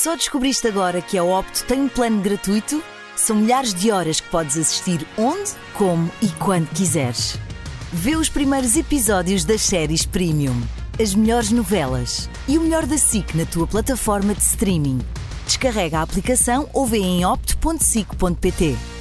[0.00, 2.80] Só descobriste agora que a Opto tem um plano gratuito?
[3.16, 7.36] São milhares de horas que podes assistir onde, como e quando quiseres.
[7.92, 10.54] Vê os primeiros episódios das séries Premium,
[11.02, 15.00] as melhores novelas e o melhor da SIC na tua plataforma de streaming.
[15.44, 18.97] Descarrega a aplicação ou vê em opto.sic.pt.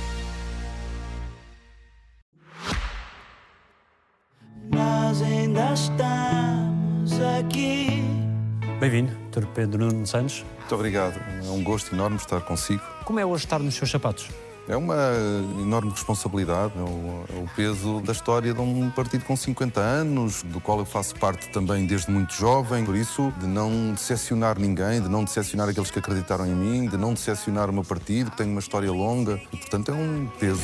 [9.68, 9.78] Dr.
[9.78, 10.46] Pedro Nuno Santos.
[10.60, 11.20] Muito obrigado.
[11.46, 12.82] É um gosto enorme estar consigo.
[13.06, 14.28] Como é hoje estar nos seus sapatos?
[14.68, 15.14] É uma
[15.62, 20.44] enorme responsabilidade, é o, é o, peso da história de um partido com 50 anos,
[20.44, 22.84] do qual eu faço parte também desde muito jovem.
[22.84, 26.98] Por isso, de não decepcionar ninguém, de não decepcionar aqueles que acreditaram em mim, de
[26.98, 29.40] não decepcionar o meu partido, que tem uma história longa.
[29.54, 30.62] E, portanto, é um peso.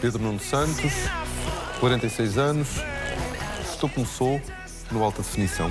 [0.00, 0.92] Pedro Nuno Santos,
[1.78, 2.68] 46 anos,
[3.70, 4.40] estou como sou,
[4.92, 5.70] no alta definição.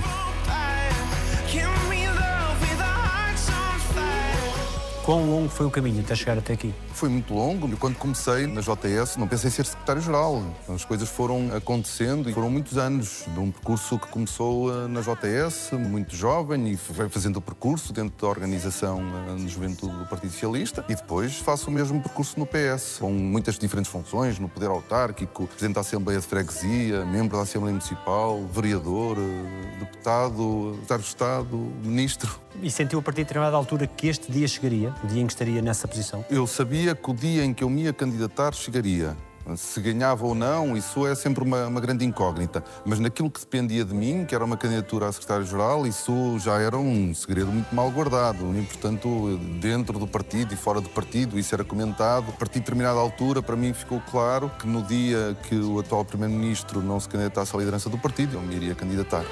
[5.04, 6.74] Quão longo foi o caminho até chegar até aqui?
[7.02, 7.68] Foi muito longo.
[7.68, 10.44] Eu, quando comecei na JS, não pensei em ser secretário-geral.
[10.70, 15.02] As coisas foram acontecendo e foram muitos anos de um percurso que começou eh, na
[15.02, 19.02] JS, muito jovem, e foi fazendo o percurso dentro da organização
[19.36, 20.86] de eh, juventude do Partido Socialista.
[20.88, 25.48] E depois faço o mesmo percurso no PS, com muitas diferentes funções, no poder autárquico,
[25.48, 31.58] presidente da Assembleia de Freguesia, membro da Assembleia Municipal, vereador, eh, deputado, secretário de Estado,
[31.84, 32.40] ministro.
[32.62, 35.34] E sentiu a partir de determinada altura que este dia chegaria, o dia em que
[35.34, 36.24] estaria nessa posição?
[36.30, 39.16] Eu sabia que o dia em que eu me ia candidatar chegaria.
[39.56, 42.64] Se ganhava ou não, isso é sempre uma, uma, grande incógnita.
[42.86, 46.78] Mas naquilo que dependia de mim, que era uma candidatura a secretário-geral, isso já era
[46.78, 48.56] um segredo muito mal guardado.
[48.56, 52.30] E, portanto, dentro do partido e fora do partido, isso era comentado.
[52.30, 56.06] A partir de determinada altura, para mim ficou claro que no dia que o atual
[56.06, 59.26] primeiro-ministro não se candidatasse à liderança do partido, eu me iria candidatar.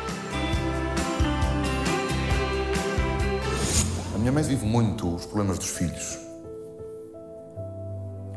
[4.14, 6.29] A minha mãe vive muito os problemas dos filhos.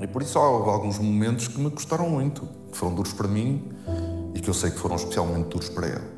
[0.03, 3.71] E por isso há alguns momentos que me custaram muito, que foram duros para mim
[4.35, 6.12] e que eu sei que foram especialmente duros para ela.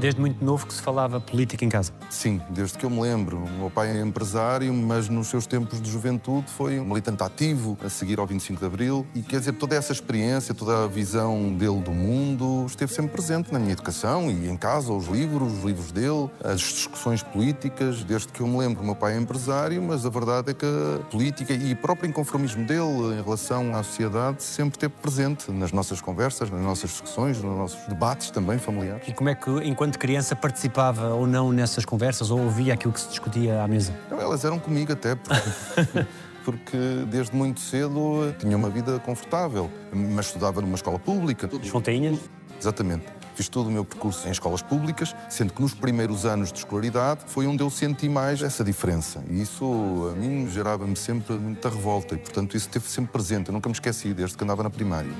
[0.00, 1.92] Desde muito novo que se falava política em casa?
[2.08, 3.36] Sim, desde que eu me lembro.
[3.36, 7.76] O meu pai é empresário, mas nos seus tempos de juventude foi um militante ativo
[7.84, 9.06] a seguir ao 25 de Abril.
[9.14, 13.52] E quer dizer, toda essa experiência, toda a visão dele do mundo esteve sempre presente
[13.52, 18.02] na minha educação e em casa, os livros, os livros dele, as discussões políticas.
[18.02, 20.64] Desde que eu me lembro, o meu pai é empresário, mas a verdade é que
[20.64, 25.72] a política e o próprio inconformismo dele em relação à sociedade sempre esteve presente nas
[25.72, 29.06] nossas conversas, nas nossas discussões, nos nossos debates também familiares.
[29.06, 32.92] E como é que, enquanto enquanto criança, participava ou não nessas conversas ou ouvia aquilo
[32.92, 33.92] que se discutia à mesa?
[34.10, 36.06] Não, elas eram comigo até, porque,
[36.44, 36.78] porque
[37.08, 41.50] desde muito cedo tinha uma vida confortável, mas estudava numa escola pública.
[41.60, 42.18] As Fontainhas?
[42.58, 43.04] Exatamente.
[43.34, 47.22] Fiz todo o meu percurso em escolas públicas, sendo que nos primeiros anos de escolaridade
[47.26, 49.24] foi onde eu senti mais essa diferença.
[49.30, 53.48] E isso a mim gerava-me sempre muita revolta e, portanto, isso esteve sempre presente.
[53.48, 55.10] Eu nunca me esqueci desde que andava na primária.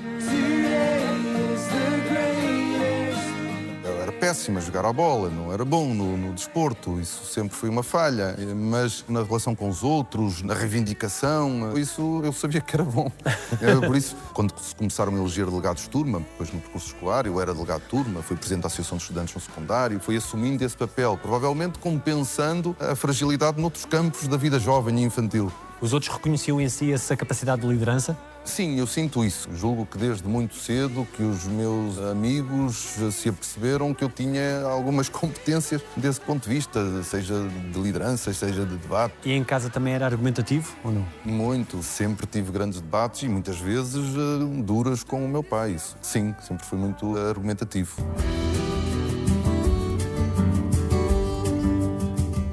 [4.21, 7.81] Péssimo a jogar a bola, não era bom no, no, desporto, isso sempre foi uma
[7.81, 8.35] falha.
[8.55, 13.11] Mas na relação com os outros, na reivindicação, isso eu sabia que era bom.
[13.87, 17.41] Por isso, quando se começaram a eleger delegados de turma, depois no percurso escolar, eu
[17.41, 20.77] era delegado de turma, fui presidente da Associação de Estudantes no secundário, fui assumindo esse
[20.77, 25.51] papel, provavelmente compensando a fragilidade noutros campos da vida jovem e infantil.
[25.81, 28.15] Os outros reconheciam em si essa capacidade de liderança?
[28.43, 29.49] Sim, eu sinto isso.
[29.55, 35.07] Julgo que desde muito cedo que os meus amigos se aperceberam que eu tinha algumas
[35.09, 37.35] competências desse ponto de vista, seja
[37.71, 39.13] de liderança, seja de debate.
[39.25, 41.05] E em casa também era argumentativo ou não?
[41.23, 41.81] Muito.
[41.83, 45.71] Sempre tive grandes debates e muitas vezes uh, duras com o meu pai.
[45.71, 45.95] Isso.
[46.01, 47.95] Sim, sempre fui muito argumentativo.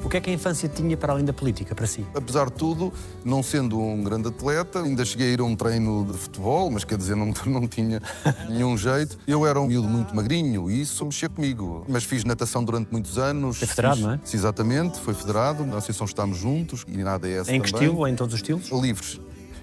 [0.09, 2.03] O que é que a infância tinha para além da política, para si?
[2.15, 2.91] Apesar de tudo,
[3.23, 6.83] não sendo um grande atleta, ainda cheguei a ir a um treino de futebol, mas
[6.83, 8.01] quer dizer, não, não tinha
[8.49, 9.19] nenhum jeito.
[9.27, 11.85] Eu era um miúdo muito magrinho e isso mexia comigo.
[11.87, 13.59] Mas fiz natação durante muitos anos.
[13.59, 14.05] Foi federado, fiz...
[14.07, 14.21] não é?
[14.33, 15.67] Exatamente, foi federado.
[15.67, 17.89] Na Associação Estamos Juntos e na ADS Em que também.
[17.89, 18.09] estilo?
[18.09, 18.71] Em todos os estilos?
[18.71, 19.21] Livres.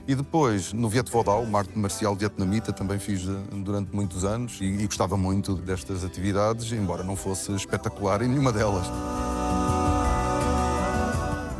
[0.07, 3.33] E depois, no Viet Vodal, uma arte marcial vietnamita, também fiz eh,
[3.63, 8.51] durante muitos anos e, e gostava muito destas atividades, embora não fosse espetacular em nenhuma
[8.51, 8.85] delas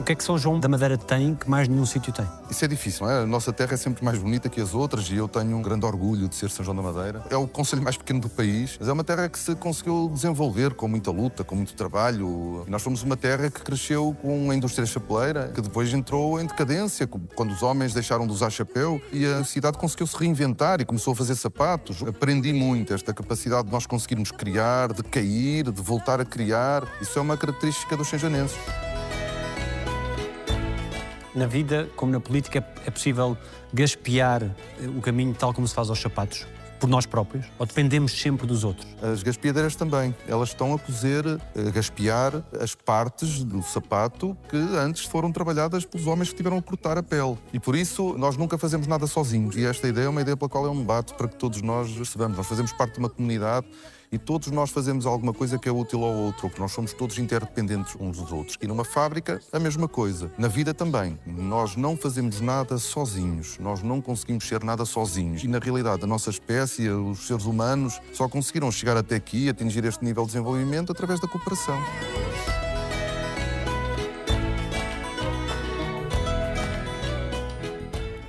[0.05, 2.27] que é que São João da Madeira tem que mais nenhum sítio tem?
[2.47, 3.23] Isso é difícil, não é?
[3.23, 5.83] A nossa terra é sempre mais bonita que as outras e eu tenho um grande
[5.83, 7.23] orgulho de ser São João da Madeira.
[7.27, 10.75] É o conselho mais pequeno do país, mas é uma terra que se conseguiu desenvolver
[10.75, 12.63] com muita luta, com muito trabalho.
[12.67, 17.07] Nós fomos uma terra que cresceu com a indústria chapeleira, que depois entrou em decadência,
[17.07, 21.13] quando os homens deixaram de usar chapéu e a cidade conseguiu se reinventar e começou
[21.13, 22.03] a fazer sapatos.
[22.03, 26.83] Aprendi muito esta capacidade de nós conseguirmos criar, de cair, de voltar a criar.
[27.01, 28.55] Isso é uma característica dos senjanenses.
[31.35, 33.37] Na vida, como na política, é possível
[33.73, 36.47] gaspear eh, o caminho tal como se faz aos sapatos?
[36.79, 37.45] Por nós próprios?
[37.59, 38.87] Ou dependemos sempre dos outros?
[39.01, 40.15] As gaspiadeiras também.
[40.29, 46.07] Elas estão a cozer, a gaspear as partes do sapato que antes foram trabalhadas pelos
[46.07, 47.37] homens que tiveram a cortar a pele.
[47.51, 49.57] E por isso nós nunca fazemos nada sozinhos.
[49.57, 51.93] E esta ideia é uma ideia pela qual é um debate para que todos nós
[51.97, 52.37] recebamos.
[52.37, 53.67] Nós fazemos parte de uma comunidade
[54.11, 57.17] e todos nós fazemos alguma coisa que é útil ao outro, porque nós somos todos
[57.17, 58.57] interdependentes uns dos outros.
[58.61, 60.31] E numa fábrica, a mesma coisa.
[60.37, 61.19] Na vida também.
[61.25, 65.43] Nós não fazemos nada sozinhos, nós não conseguimos ser nada sozinhos.
[65.43, 69.83] E na realidade, a nossa espécie, os seres humanos, só conseguiram chegar até aqui, atingir
[69.85, 71.79] este nível de desenvolvimento através da cooperação.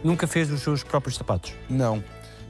[0.07, 1.53] Nunca fez os seus próprios sapatos?
[1.69, 2.03] Não.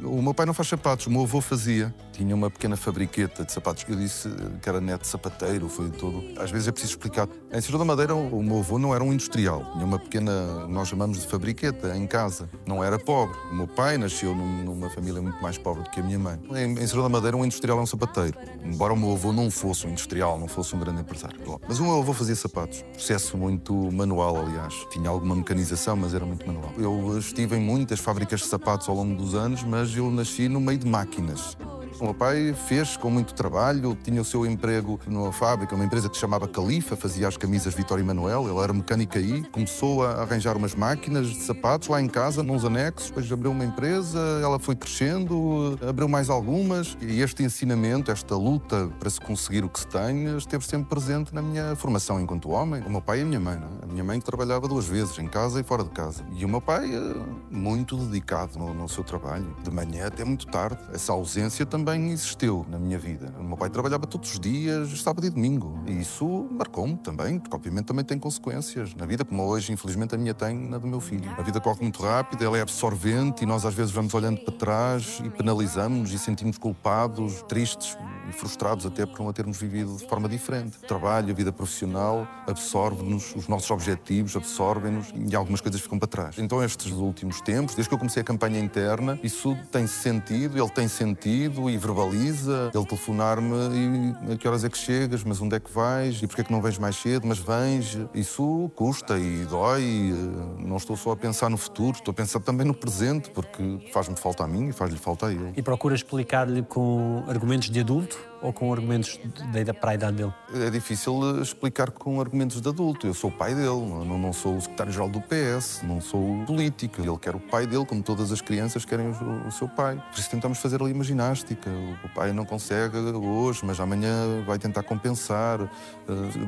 [0.02, 1.94] O meu pai não faz sapatos, o meu avô fazia.
[2.16, 3.84] Tinha uma pequena fabriqueta de sapatos.
[3.86, 4.30] Eu disse
[4.62, 6.24] que era neto sapateiro, foi todo.
[6.40, 7.28] Às vezes é preciso explicar.
[7.52, 9.62] Em Sérgio da Madeira, o meu avô não era um industrial.
[9.72, 12.48] Tinha uma pequena, nós chamamos de fabriqueta, em casa.
[12.64, 13.36] Não era pobre.
[13.50, 16.40] O meu pai nasceu numa família muito mais pobre do que a minha mãe.
[16.52, 18.38] Em Sérgio da Madeira, um industrial é um sapateiro.
[18.64, 21.38] Embora o meu avô não fosse um industrial, não fosse um grande empresário.
[21.68, 22.80] Mas o meu avô fazia sapatos.
[22.94, 24.74] Processo muito manual, aliás.
[24.90, 26.72] Tinha alguma mecanização, mas era muito manual.
[26.78, 30.62] Eu estive em muitas fábricas de sapatos ao longo dos anos, mas eu nasci no
[30.62, 31.58] meio de máquinas.
[31.98, 36.10] O meu pai fez com muito trabalho, tinha o seu emprego numa fábrica, uma empresa
[36.10, 40.04] que se chamava Califa, fazia as camisas Vitória e Manuel, ele era mecânico aí, começou
[40.04, 44.19] a arranjar umas máquinas de sapatos lá em casa, nos anexos, depois abriu uma empresa,
[44.43, 49.69] ela foi crescendo, abriu mais algumas, e este ensinamento, esta luta para se conseguir o
[49.69, 52.82] que se tem, esteve sempre presente na minha formação enquanto homem.
[52.82, 53.84] O meu pai e a minha mãe, é?
[53.84, 56.22] A minha mãe trabalhava duas vezes, em casa e fora de casa.
[56.34, 57.14] E o meu pai, eh,
[57.50, 60.78] muito dedicado no, no seu trabalho, de manhã até muito tarde.
[60.92, 63.32] Essa ausência também também existiu na minha vida.
[63.38, 65.78] O meu pai trabalhava todos os dias, sábado e domingo.
[65.86, 70.18] E isso marcou-me também, porque obviamente também tem consequências na vida, como hoje, infelizmente, a
[70.18, 71.30] minha tem na do meu filho.
[71.38, 74.54] A vida corre muito rápido, ela é absorvente e nós às vezes vamos olhando para
[74.54, 77.96] trás e penalizamos e sentimos culpados, tristes
[78.28, 80.78] e frustrados até por não a termos vivido de forma diferente.
[80.82, 86.08] O trabalho, a vida profissional absorve-nos, os nossos objetivos absorvem-nos e algumas coisas ficam para
[86.08, 86.38] trás.
[86.38, 90.70] Então estes últimos tempos, desde que eu comecei a campanha interna, isso tem sentido, ele
[90.70, 95.56] tem sentido e verbaliza, ele telefonar-me e a que horas é que chegas, mas onde
[95.56, 97.99] é que vais e porquê é que não vens mais cedo, mas vens.
[98.14, 99.82] Isso custa e dói.
[99.87, 103.62] E não estou só a pensar no futuro, estou a pensar também no presente, porque
[103.93, 105.52] faz-me falta a mim e faz-lhe falta a ele.
[105.56, 109.18] E procura explicar-lhe com argumentos de adulto ou com argumentos
[109.52, 110.32] da, para a idade dele?
[110.54, 113.06] É difícil explicar com argumentos de adulto.
[113.06, 117.00] Eu sou o pai dele, não, não sou o secretário-geral do PS, não sou político.
[117.00, 120.02] Ele quer o pai dele, como todas as crianças querem o, o seu pai.
[120.12, 121.70] Por isso tentamos fazer ali uma ginástica.
[121.70, 125.62] O, o pai não consegue hoje, mas amanhã vai tentar compensar.
[125.62, 125.68] Uh,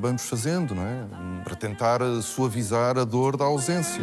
[0.00, 1.42] vamos fazendo, não é?
[1.44, 4.02] Para tentar suavizar a dor da ausência.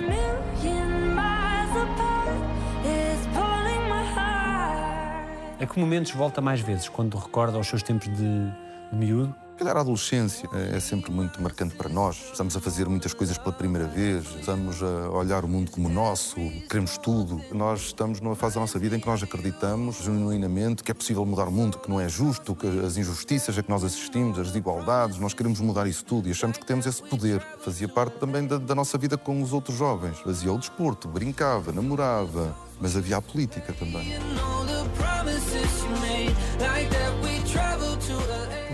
[5.57, 8.51] A que momentos volta mais vezes quando recorda os seus tempos de,
[8.91, 9.33] de miúdo?
[9.55, 12.17] Calhar a adolescência é sempre muito marcante para nós.
[12.31, 16.35] Estamos a fazer muitas coisas pela primeira vez, estamos a olhar o mundo como nosso,
[16.69, 17.41] queremos tudo.
[17.51, 21.25] Nós estamos numa fase da nossa vida em que nós acreditamos genuinamente que é possível
[21.25, 24.47] mudar o mundo, que não é justo, que as injustiças a que nós assistimos, as
[24.47, 27.41] desigualdades, nós queremos mudar isso tudo e achamos que temos esse poder.
[27.59, 30.19] Fazia parte também da, da nossa vida com os outros jovens.
[30.19, 34.19] Fazia o desporto, brincava, namorava, mas havia a política também.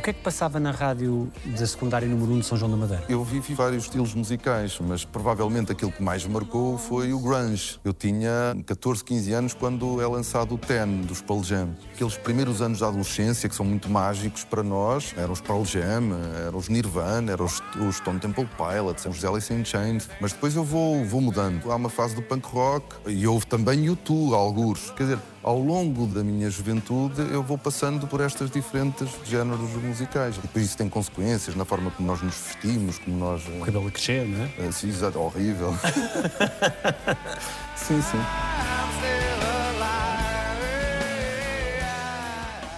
[0.02, 2.76] O que é que passava na rádio da secundária número 1 de São João da
[2.76, 3.04] Madeira?
[3.08, 7.80] Eu vivi vários estilos musicais, mas provavelmente aquilo que mais marcou foi o grunge.
[7.86, 11.76] Eu tinha 14, 15 anos quando é lançado o Ten, dos Pearl Jam.
[11.94, 16.18] Aqueles primeiros anos da adolescência, que são muito mágicos para nós, eram os Pearl Jam,
[16.48, 20.10] eram os Nirvana, eram os, os Stone Temple Pilots, os Alice in Chains.
[20.20, 21.72] Mas depois eu vou, vou mudando.
[21.72, 24.90] Há uma fase do punk rock e houve também YouTube, alguns.
[24.98, 30.38] Quer dizer, ao longo da minha juventude eu vou passando por estas diferentes géneros musicais.
[30.38, 33.44] E depois isso tem consequências na forma como nós nos vestimos, como nós.
[33.48, 34.68] O cabelo a crescer, não é?
[34.68, 35.74] Uh, sim, exato, horrível.
[37.76, 39.51] sim, sim.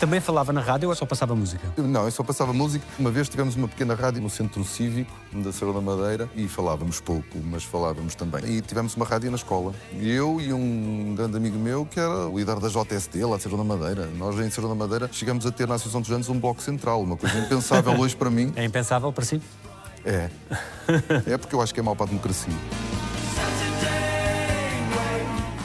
[0.03, 1.65] Também falava na rádio ou só passava música?
[1.77, 2.85] Não, eu só passava música.
[2.99, 6.99] Uma vez tivemos uma pequena rádio no Centro Cívico da Serra da Madeira e falávamos
[6.99, 8.43] pouco, mas falávamos também.
[8.43, 9.73] E tivemos uma rádio na escola.
[9.97, 13.55] Eu e um grande amigo meu que era o líder da JST lá de Serra
[13.55, 14.07] da Madeira.
[14.17, 17.01] Nós em Serra da Madeira chegamos a ter na Associação dos Anos um bloco central,
[17.01, 18.51] uma coisa impensável hoje para mim.
[18.59, 19.41] É impensável para si?
[20.03, 20.29] É.
[21.27, 22.53] É porque eu acho que é mau para a democracia.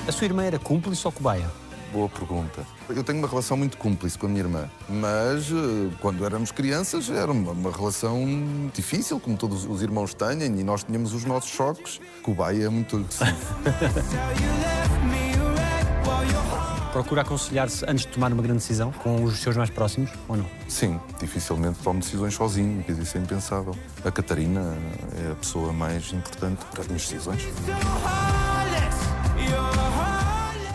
[0.07, 1.51] A sua irmã era cúmplice ou cobaia?
[1.93, 2.78] Boa pergunta.
[2.89, 7.11] Eu tenho uma relação muito cúmplice com a minha irmã, mas eh, quando éramos crianças
[7.11, 8.27] era uma, uma relação
[8.73, 12.01] difícil, como todos os irmãos têm, e nós tínhamos os nossos choques.
[12.23, 13.37] Cobaia é muito agressivo.
[16.93, 20.47] Procura aconselhar-se antes de tomar uma grande decisão com os seus mais próximos ou não?
[20.67, 23.77] Sim, dificilmente tomo decisões sozinho, quer dizer, isso é impensável.
[24.03, 24.79] A Catarina
[25.23, 27.43] é a pessoa mais importante para as minhas decisões.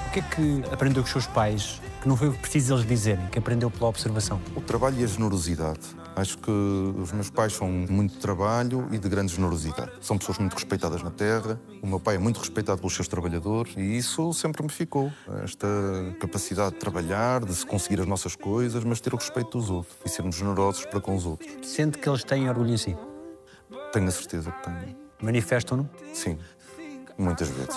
[0.08, 3.26] O que é que aprendeu com os seus pais que não foi preciso eles dizerem,
[3.28, 4.40] que aprendeu pela observação?
[4.58, 5.80] O trabalho e a generosidade.
[6.18, 9.90] Acho que os meus pais são muito trabalho e de grande generosidade.
[10.02, 11.58] São pessoas muito respeitadas na terra.
[11.82, 15.14] O meu pai é muito respeitado pelos seus trabalhadores e isso sempre me ficou.
[15.44, 15.68] Esta
[16.20, 19.96] capacidade de trabalhar, de se conseguir as nossas coisas, mas ter o respeito dos outros
[20.06, 21.50] e sermos generosos para com os outros.
[21.66, 22.98] Sente que eles têm orgulho em si?
[23.94, 24.98] Tenho a certeza que tenho.
[25.22, 25.90] Manifestam-no?
[26.14, 26.38] Sim,
[27.18, 27.76] muitas vezes.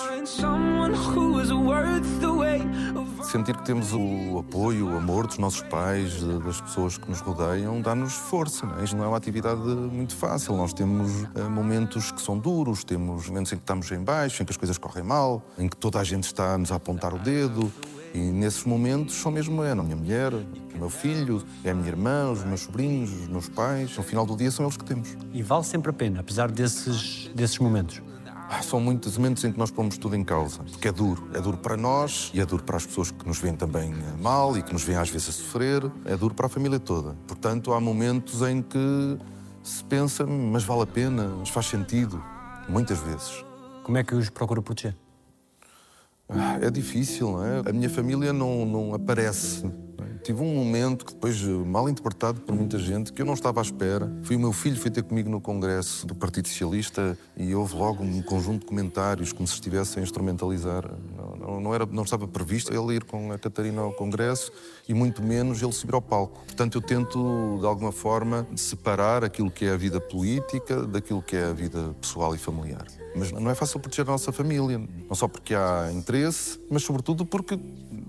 [3.30, 7.80] Sentir que temos o apoio, o amor dos nossos pais, das pessoas que nos rodeiam,
[7.80, 8.64] dá-nos força.
[8.64, 8.84] Não é?
[8.84, 10.56] Isto não é uma atividade muito fácil.
[10.56, 14.46] Nós temos eh, momentos que são duros, temos momentos em que estamos em baixo, em
[14.46, 17.18] que as coisas correm mal, em que toda a gente está a nos apontar o
[17.18, 17.72] dedo.
[18.14, 21.88] E nesses momentos são mesmo eu, a minha mulher, o meu filho, é a minha
[21.88, 23.94] irmã, os meus sobrinhos, os meus pais.
[23.96, 25.16] No final do dia são eles que temos.
[25.32, 28.00] E vale sempre a pena, apesar desses, desses momentos.
[28.48, 31.28] Ah, São muitos momentos em que nós pomos tudo em causa, porque é duro.
[31.34, 34.22] É duro para nós e é duro para as pessoas que nos veem também eh,
[34.22, 35.90] mal e que nos veem às vezes a sofrer.
[36.04, 37.16] É duro para a família toda.
[37.26, 39.18] Portanto, há momentos em que
[39.62, 42.22] se pensa, mas vale a pena, mas faz sentido.
[42.68, 43.44] Muitas vezes.
[43.82, 44.96] Como é que os procura proteger?
[46.28, 47.62] Ah, É difícil, não é?
[47.68, 49.64] A minha família não, não aparece.
[49.66, 49.70] é?
[50.24, 53.60] Tive um momento que depois, eh, mal interpretado por muita gente, que eu não estava
[53.60, 54.12] à espera.
[54.24, 58.02] Foi o meu filho foi ter comigo no congresso do Partido Socialista e houve logo
[58.02, 60.84] um conjunto de comentários como se estivessem a instrumentalizar.
[61.46, 64.50] Não, não, era, não estava previsto ele ir com a Catarina ao congresso
[64.88, 66.44] e muito menos ele subir ao palco.
[66.44, 71.36] Portanto, eu tento, de alguma forma, separar aquilo que é a vida política daquilo que
[71.36, 72.86] é a vida pessoal e familiar.
[73.14, 77.24] Mas não é fácil proteger a nossa família, não só porque há interesse, mas sobretudo
[77.24, 77.58] porque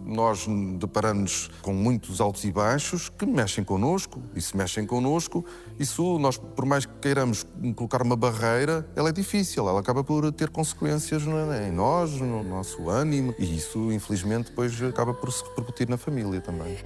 [0.08, 0.48] nós
[0.80, 5.46] deparamos com muitos altos e baixos que mexem connosco, e se mexem connosco,
[5.78, 7.46] isso nós, por mais que queiramos
[7.76, 12.90] colocar uma barreira, ela é difícil, ela acaba por ter consequências em nós, no nosso
[12.90, 16.78] ânimo, e isso, infelizmente, depois acaba por se repercutir na família também.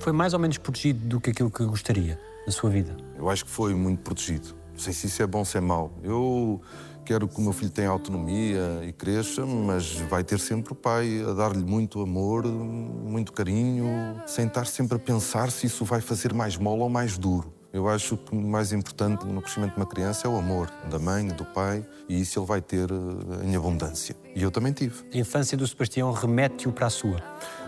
[0.00, 2.96] Foi mais ou menos protegido do que aquilo que gostaria na sua vida?
[3.16, 4.56] Eu acho que foi muito protegido.
[4.72, 5.92] Não sei se isso é bom ou se é mau.
[6.02, 6.62] Eu
[7.08, 11.24] quero que o meu filho tenha autonomia e cresça, mas vai ter sempre o pai
[11.26, 16.34] a dar-lhe muito amor, muito carinho, sem estar sempre a pensar se isso vai fazer
[16.34, 17.50] mais mole ou mais duro.
[17.72, 20.98] Eu acho que o mais importante no crescimento de uma criança é o amor da
[20.98, 24.14] mãe, do pai, e isso ele vai ter eh, em abundância.
[24.34, 25.02] E eu também tive.
[25.10, 27.22] A infância do Sebastião remete-o para a sua.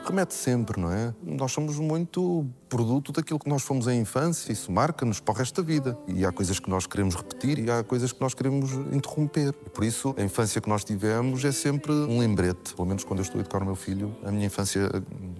[0.05, 1.15] Remete sempre, não é?
[1.23, 5.63] Nós somos muito produto daquilo que nós fomos em infância, isso marca-nos para o resto
[5.63, 5.99] da vida.
[6.07, 9.55] E há coisas que nós queremos repetir e há coisas que nós queremos interromper.
[9.67, 12.75] E por isso, a infância que nós tivemos é sempre um lembrete.
[12.75, 14.89] Pelo menos quando eu estou a educar o meu filho, a minha infância,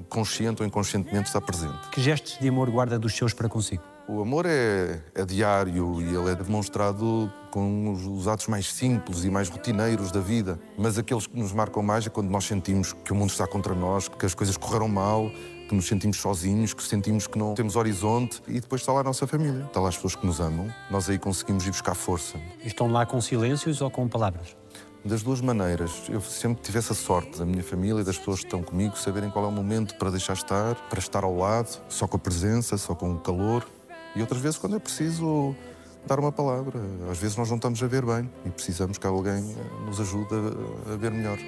[0.09, 1.89] consciente ou inconscientemente, está presente.
[1.91, 3.83] Que gestos de amor guarda dos seus para consigo?
[4.13, 9.23] O amor é, é diário e ele é demonstrado com os, os atos mais simples
[9.23, 10.59] e mais rotineiros da vida.
[10.77, 13.73] Mas aqueles que nos marcam mais é quando nós sentimos que o mundo está contra
[13.73, 15.31] nós, que as coisas correram mal,
[15.69, 18.43] que nos sentimos sozinhos, que sentimos que não temos horizonte.
[18.49, 20.67] E depois está lá a nossa família, está lá as pessoas que nos amam.
[20.91, 22.37] Nós aí conseguimos ir buscar força.
[22.65, 24.57] Estão lá com silêncios ou com palavras?
[25.05, 26.03] Das duas maneiras.
[26.09, 29.31] Eu sempre tive essa sorte da minha família e das pessoas que estão comigo saberem
[29.31, 32.77] qual é o momento para deixar estar, para estar ao lado, só com a presença,
[32.77, 33.65] só com o calor.
[34.15, 35.55] E outras vezes quando é preciso
[36.07, 36.81] dar uma palavra.
[37.11, 40.35] Às vezes nós não estamos a ver bem e precisamos que alguém eh, nos ajude
[40.93, 41.39] a, ver melhor.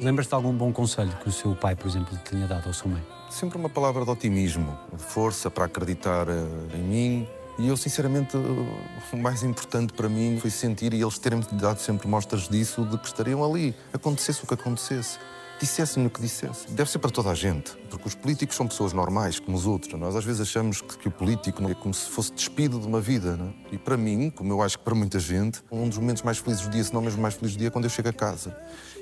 [0.00, 2.72] Lembra-se de algum bom conselho que o seu pai, por exemplo, lhe tenha dado ou
[2.72, 3.02] sua mãe?
[3.30, 7.28] Sempre uma palavra de otimismo, de força para acreditar eh, em mim.
[7.58, 12.08] E eu, sinceramente, o mais importante para mim foi sentir e eles terem-me dado sempre
[12.08, 15.18] mostras disso, de que estariam ali, acontecesse o que acontecesse.
[15.62, 16.74] Dissessem o que dissessem.
[16.74, 19.98] Deve ser para toda a gente, porque os políticos são pessoas normais, como os outros.
[19.98, 23.00] Nós às vezes achamos que, que o político é como se fosse despido de uma
[23.00, 23.36] vida.
[23.36, 23.46] Não?
[23.46, 23.74] é?
[23.74, 26.64] E para mim, como eu acho que para muita gente, um dos momentos mais felizes
[26.64, 28.56] do dia, se não mesmo mais feliz do dia, é quando eu chego a casa.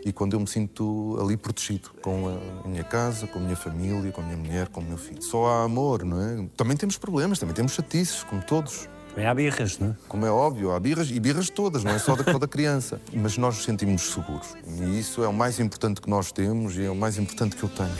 [0.04, 2.28] E quando eu me sinto ali protegido, com
[2.64, 5.22] a minha casa, com a minha família, com a minha mulher, com o meu filho.
[5.22, 6.48] Só há amor, não é?
[6.56, 8.88] Também temos problemas, também temos chatices, como todos.
[9.10, 9.94] Também há birras, não é?
[10.08, 13.00] Como é óbvio, há birras e birras todas, não é só da toda criança.
[13.12, 14.54] Mas nós nos sentimos seguros.
[14.66, 17.62] E isso é o mais importante que nós temos e é o mais importante que
[17.62, 17.90] eu tenho.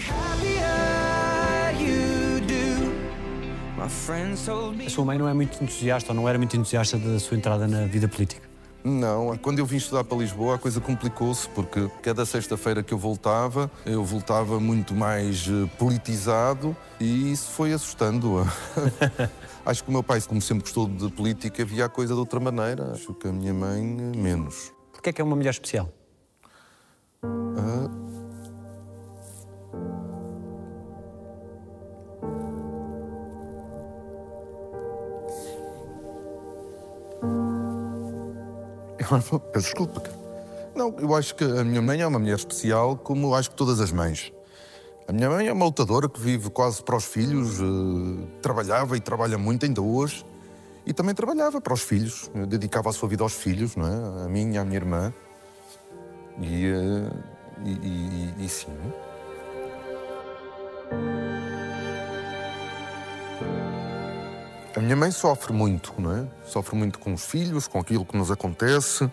[4.87, 7.67] A sua mãe não é muito entusiasta ou não era muito entusiasta da sua entrada
[7.67, 8.51] na vida política?
[8.83, 12.99] Não, quando eu vim estudar para Lisboa a coisa complicou-se porque cada sexta-feira que eu
[12.99, 18.47] voltava, eu voltava muito mais eh, politizado e isso foi assustando-a.
[19.65, 22.41] Acho que o meu pai, como sempre gostou de política, via a coisa de outra
[22.41, 22.93] maneira.
[22.93, 24.73] Acho que a minha mãe, menos.
[24.93, 25.89] Porquê é que é uma mulher especial?
[39.53, 40.03] Peço desculpa.
[40.75, 43.81] Não, eu acho que a minha mãe é uma mulher especial, como acho que todas
[43.81, 44.33] as mães.
[45.11, 49.01] A minha mãe é uma lutadora que vive quase para os filhos, eh, trabalhava e
[49.01, 50.25] trabalha muito ainda hoje.
[50.87, 54.25] E também trabalhava para os filhos, dedicava a sua vida aos filhos, não é?
[54.25, 55.13] A mim e à minha irmã.
[56.41, 57.11] E, eh,
[57.65, 58.69] e, e- e- e sim.
[64.77, 66.29] A minha mãe sofre muito, não é?
[66.45, 69.11] Sofre muito com os filhos, com aquilo que nos acontece.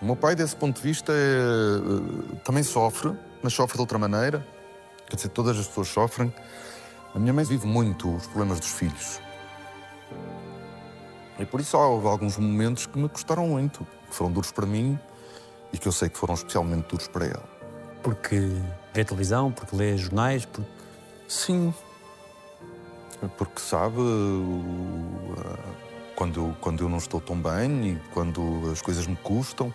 [0.00, 3.98] O meu pai, desse ponto de vista, é, eh, também sofre, mas sofre de outra
[3.98, 4.44] maneira.
[5.06, 6.32] Quer dizer, todas as pessoas sofrem.
[7.14, 9.20] A minha mãe vive muito os problemas dos filhos.
[11.38, 14.98] E por isso houve alguns momentos que me custaram muito, que foram duros para mim
[15.74, 17.44] e que eu sei que foram especialmente duros para ela.
[18.02, 18.40] Porque
[18.94, 20.70] vê televisão, porque lê jornais, porque...
[21.28, 21.74] Sim.
[23.36, 23.96] Porque sabe,
[26.16, 29.72] quando quando eu não estou tão bem e quando as coisas me custam,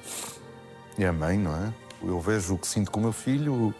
[0.97, 1.73] e a mãe, não é?
[2.03, 3.73] Eu vejo o que sinto com o meu filho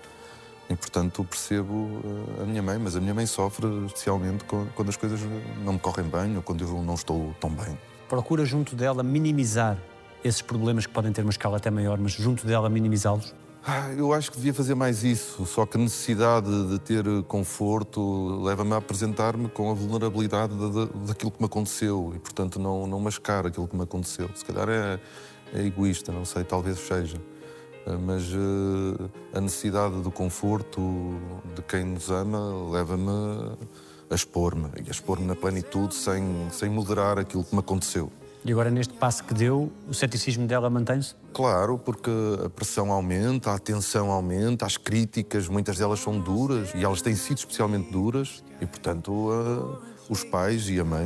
[0.70, 2.02] e, portanto, percebo
[2.40, 4.44] eh, a minha mãe, mas a minha mãe sofre especialmente
[4.76, 5.20] quando as coisas
[5.64, 7.78] não me correm bem ou quando eu não estou tão bem.
[8.08, 9.78] procura junto dela minimizar
[10.24, 13.34] esses problemas que podem ter uma escala até maior, mas junto dela minimizá-los.
[13.66, 18.42] Ah, Eu acho que devia fazer mais isso, só que a necessidade de ter conforto
[18.42, 22.86] leva-me a apresentar-me com a vulnerabilidade da- da- daquilo que me aconteceu e, portanto, não,
[22.88, 24.30] não mascar aquilo que me aconteceu.
[24.36, 25.00] Se calhar é,
[25.54, 27.18] é egoísta, não sei, talvez seja.
[27.90, 30.80] Ah, Mas eh, a necessidade do conforto
[31.56, 33.58] de quem nos ama leva-me
[34.10, 38.12] a expor-me e a expor-me na plenitude sem, sem moderar aquilo que me aconteceu.
[38.46, 41.14] E agora, neste passo que deu, o ceticismo dela mantém-se?
[41.34, 42.10] Claro, porque
[42.46, 47.16] a pressão aumenta, a tensão aumenta, as críticas, muitas delas são duras e elas têm
[47.16, 51.06] sido especialmente duras e, portanto, ah, os pais e a mãe,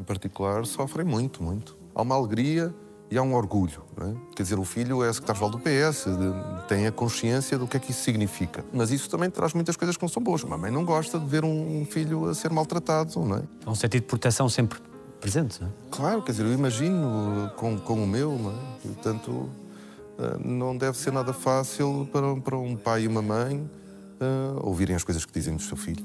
[0.00, 1.76] em particular, sofrem muito, muito.
[1.94, 2.74] Há uma alegria
[3.10, 3.82] e há um orgulho.
[3.96, 4.14] Não é?
[4.34, 7.80] Quer dizer, o filho é secretário-geral do PS, de- tem a consciência do que é
[7.80, 8.64] que isso significa.
[8.72, 10.42] Mas isso também traz muitas coisas que não são boas.
[10.42, 13.42] Uma mãe não gosta de ver um filho a ser maltratado, não é?
[13.64, 14.78] Há um sentido de proteção sempre
[15.20, 15.72] presente, não é?
[15.90, 18.54] Claro, quer dizer, eu imagino com, com o meu, não é?
[18.82, 19.48] Portanto,
[20.18, 23.68] eh, não deve ser nada fácil para, para um pai e uma mãe
[24.20, 26.04] eh, ouvirem as coisas que dizem do seu filho.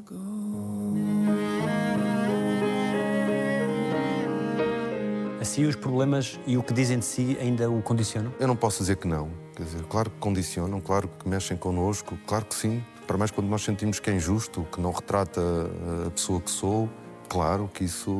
[5.41, 8.31] Assim, os problemas e o que dizem de si ainda o condicionam?
[8.39, 9.31] Eu não posso dizer que não.
[9.55, 12.83] Quer dizer, claro que condicionam, claro que mexem connosco, claro que sim.
[13.07, 15.41] Para mais quando nós sentimos que é injusto, que não retrata
[16.05, 16.87] a pessoa que sou,
[17.27, 18.11] claro que isso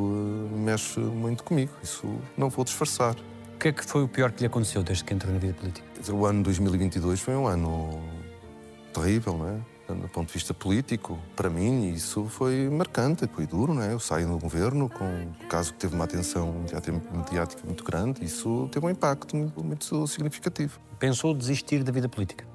[0.52, 1.72] eh, mexe muito comigo.
[1.84, 3.16] Isso não vou disfarçar.
[3.54, 5.54] O que é que foi o pior que lhe aconteceu desde que entrou na vida
[5.54, 5.86] política?
[5.94, 8.02] Quer dizer, o ano 2022 foi um ano
[8.92, 9.60] terrível, não é?
[9.96, 13.94] Do ponto de vista político, para mim, isso foi marcante, foi duro, não é?
[13.94, 18.24] Eu saio do governo com um caso que teve uma atenção mediática- mediática muito grande,
[18.24, 20.80] isso teve um impacto muito, muito significativo.
[21.00, 22.46] Pensou desistir da vida política?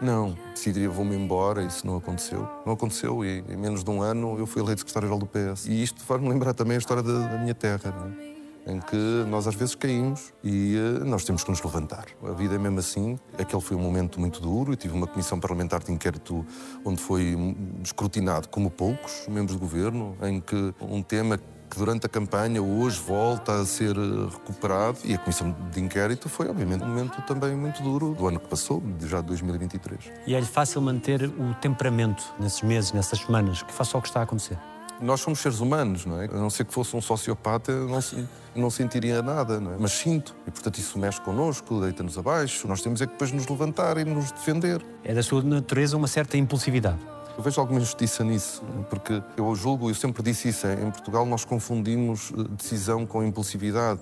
[0.00, 2.48] Não, decidi vou-me embora, isso não aconteceu.
[2.66, 5.66] Não aconteceu e em menos de um ano eu fui eleito secretário-geral do PS.
[5.66, 8.32] E isto faz-me lembrar também a história da, da minha terra, não é?
[8.66, 8.96] Em que
[9.28, 12.06] nós às vezes caímos e eh, nós temos que nos levantar.
[12.22, 13.18] A vida é mesmo assim.
[13.38, 14.72] Aquele foi um momento muito duro.
[14.72, 16.44] Eu tive uma comissão parlamentar de inquérito
[16.84, 17.36] onde foi
[17.82, 21.38] escrutinado como poucos membros do governo, em que um tema
[21.72, 26.28] que durante a campanha hoje volta a ser eh, recuperado e a comissão de inquérito
[26.28, 30.12] foi obviamente um momento também muito duro do ano que passou, já de 2023.
[30.26, 34.20] E é-lhe fácil manter o temperamento nesses meses, nessas semanas, que faça o que está
[34.20, 34.58] a acontecer?
[35.02, 36.26] Nós somos seres humanos, não é?
[36.26, 39.76] A não ser que fosse um sociopata, não, se- não sentiria nada, não é?
[39.78, 40.34] Mas sinto.
[40.46, 42.68] E, portanto, isso mexe connosco, deita-nos abaixo.
[42.68, 44.80] Nós temos é que depois nos levantar e nos defender.
[45.02, 46.98] É da sua natureza uma certa impulsividade.
[47.36, 51.24] Eu vejo alguma injustiça nisso, porque eu julgo, eu sempre disse isso, é, em Portugal
[51.24, 54.00] nós confundimos eh, decisão com impulsividade,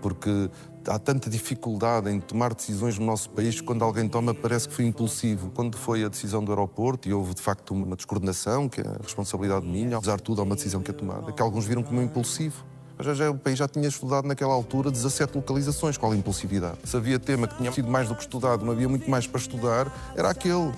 [0.00, 0.50] porque
[0.86, 4.86] há tanta dificuldade em tomar decisões no nosso país quando alguém toma parece que foi
[4.86, 5.50] impulsivo.
[5.54, 9.02] Quando foi a decisão do aeroporto e houve de facto uma descoordenação, que é a
[9.02, 12.00] responsabilidade minha, apesar de tudo há uma decisão que é tomada, que alguns viram como
[12.00, 12.64] impulsivo.
[12.96, 15.96] Mas já, já, o país já tinha estudado naquela altura 17 localizações.
[15.96, 16.76] Qual a impulsividade?
[16.84, 19.40] Se havia tema que tinha sido mais do que estudado, não havia muito mais para
[19.40, 20.70] estudar, era aquele.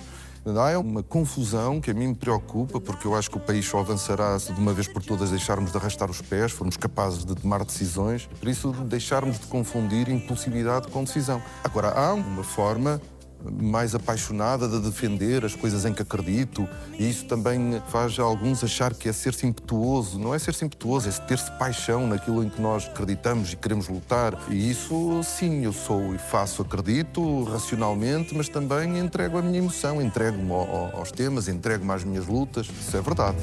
[0.45, 3.79] Há uma confusão que a mim me preocupa, porque eu acho que o país só
[3.79, 7.33] avançará se de uma vez por todas deixarmos de arrastar os pés, formos capazes de
[7.33, 8.27] tomar decisões.
[8.41, 11.41] Por isso, deixarmos de confundir impulsividade com decisão.
[11.63, 13.01] Agora, há uma forma
[13.61, 18.93] mais apaixonada de defender as coisas em que acredito e isso também faz alguns achar
[18.93, 20.17] que é ser-se impetuoso.
[20.19, 24.37] Não é ser-se impetuoso, é ter-se paixão naquilo em que nós acreditamos e queremos lutar.
[24.49, 30.01] E isso, sim, eu sou e faço, acredito racionalmente, mas também entrego a minha emoção,
[30.01, 32.67] entrego-me ao- ao- aos temas, entrego-me às minhas lutas.
[32.67, 33.37] Isso é verdade.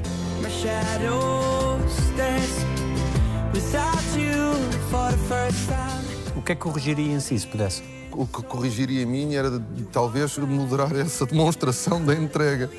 [6.36, 7.82] O que é que corrigiria em si, se pudesse?
[8.12, 12.70] O que corrigiria em mim era talvez moderar essa demonstração da entrega.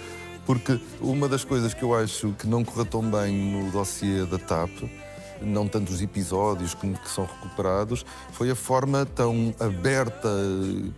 [0.45, 4.37] Porque uma das coisas que eu acho que não correu tão bem no dossiê da
[4.37, 4.71] TAP,
[5.41, 10.29] não tanto os episódios que, que são recuperados, foi a forma tão aberta,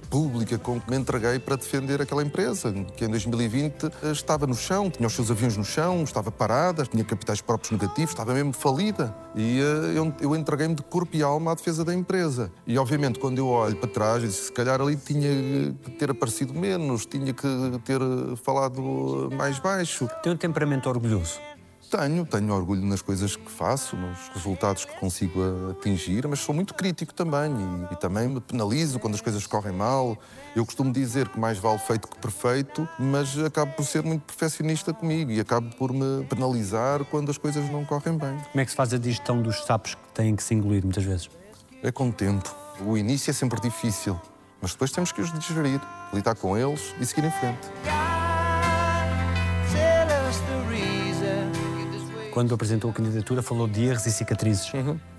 [0.10, 4.90] pública, com que me entreguei para defender aquela empresa, que em 2020 estava no chão,
[4.90, 9.16] tinha os seus aviões no chão, estava parada, tinha capitais próprios negativos, estava mesmo falida.
[9.36, 12.52] E eh, eu, eu entreguei-me de corpo e alma à defesa da empresa.
[12.68, 16.54] E obviamente, quando eu olho para trás, disse, se calhar ali tinha que ter aparecido
[16.54, 17.48] menos, tinha que
[17.84, 20.08] ter eh, falado mais baixo.
[20.22, 21.40] Tem um temperamento orgulhoso.
[21.96, 26.74] Tenho, tenho orgulho nas coisas que faço, nos resultados que consigo atingir, mas sou muito
[26.74, 30.18] crítico também e, e também me penalizo quando as coisas correm mal.
[30.56, 34.92] Eu costumo dizer que mais vale feito que perfeito, mas acabo por ser muito perfeccionista
[34.92, 38.40] comigo e acabo por me penalizar quando as coisas não correm bem.
[38.52, 41.04] Como é que se faz a digestão dos sapos que têm que se engolir muitas
[41.04, 41.30] vezes?
[41.84, 42.52] É com o tempo.
[42.88, 44.20] O início é sempre difícil,
[44.60, 45.80] mas depois temos que os digerir,
[46.12, 48.13] lidar com eles e seguir em frente.
[52.34, 54.72] Quando apresentou a candidatura, falou de erros e cicatrizes.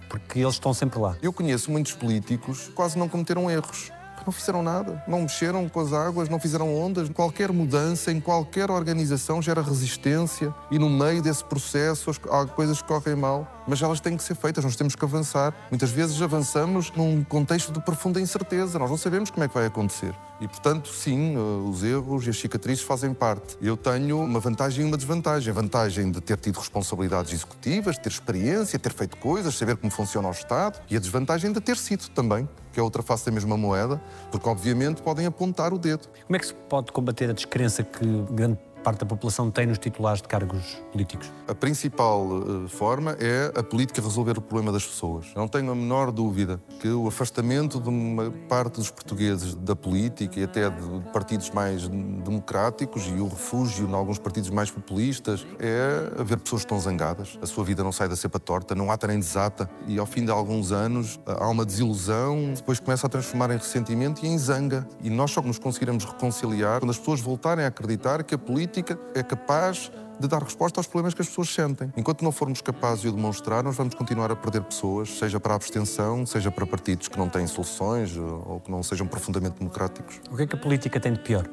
[0.09, 1.17] Porque eles estão sempre lá.
[1.23, 3.93] Eu conheço muitos políticos que quase não cometeram erros.
[4.27, 7.09] Não fizeram nada, não mexeram com as águas, não fizeram ondas.
[7.11, 12.89] Qualquer mudança em qualquer organização gera resistência e no meio desse processo há coisas que
[12.89, 15.55] correm mal, mas elas têm que ser feitas, nós temos que avançar.
[15.71, 19.67] Muitas vezes avançamos num contexto de profunda incerteza, nós não sabemos como é que vai
[19.67, 20.15] acontecer.
[20.45, 23.57] E, portanto, sim, eh, os erros e as cicatrizes fazem parte.
[23.63, 25.51] Eu tenho uma vantagem e uma desvantagem.
[25.51, 30.29] A vantagem de ter tido responsabilidades executivas, ter experiência, ter feito coisas, saber como funciona
[30.29, 30.83] o Estado.
[30.91, 33.99] E a desvantagem de ter sido também, que é outra face da mesma moeda,
[34.31, 36.09] porque, obviamente, podem apontar o dedo.
[36.27, 39.79] Como é que se pode combater a descrença que grande parte da população tem nos
[39.79, 41.33] titulares de cargos políticos?
[41.49, 45.27] A principal eh, forma é a política resolver o problema das pessoas.
[45.35, 50.39] Não tenho a menor dúvida que o afastamento de uma parte dos portugueses da política
[50.39, 56.21] e até de partidos mais democráticos e o refúgio em alguns partidos mais populistas é
[56.21, 57.39] haver pessoas que estão zangadas.
[57.41, 60.27] A sua vida não sai da cepa torta, não ata nem desata e ao fim
[60.27, 64.87] de alguns anos há uma desilusão, depois começa a transformar em ressentimento e em zanga.
[65.03, 68.74] E nós só nos conseguiremos reconciliar quando as pessoas voltarem a acreditar que a política
[69.15, 71.93] é capaz de dar resposta aos problemas que as pessoas sentem.
[71.97, 75.53] Enquanto não formos capazes de o demonstrar, nós vamos continuar a perder pessoas, seja para
[75.53, 80.21] a abstenção, seja para partidos que não têm soluções ou que não sejam profundamente democráticos.
[80.31, 81.49] O que é que a política tem de pior?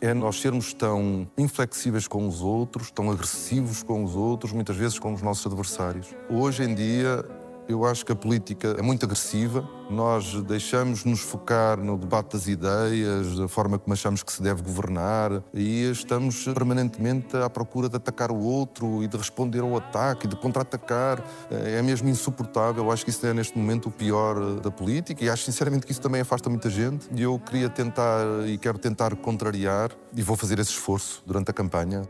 [0.00, 4.98] É nós sermos tão inflexíveis com os outros, tão agressivos com os outros, muitas vezes
[4.98, 6.08] com os nossos adversários.
[6.28, 7.24] Hoje em dia,
[7.68, 9.68] eu acho que a política é muito agressiva.
[9.90, 14.62] Nós deixamos nos focar no debate das ideias, da forma como achamos que se deve
[14.62, 20.26] governar e estamos permanentemente à procura de atacar o outro e de responder ao ataque
[20.26, 21.22] e de contra-atacar.
[21.50, 22.84] É mesmo insuportável.
[22.84, 25.84] Eu acho que isso é neste momento o pior eh, da política e acho sinceramente
[25.86, 27.08] que isso também afasta muita gente.
[27.14, 31.54] E eu queria tentar e quero tentar contrariar e vou fazer esse esforço durante a
[31.54, 32.02] campanha.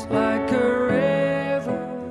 [0.00, 0.69] Sea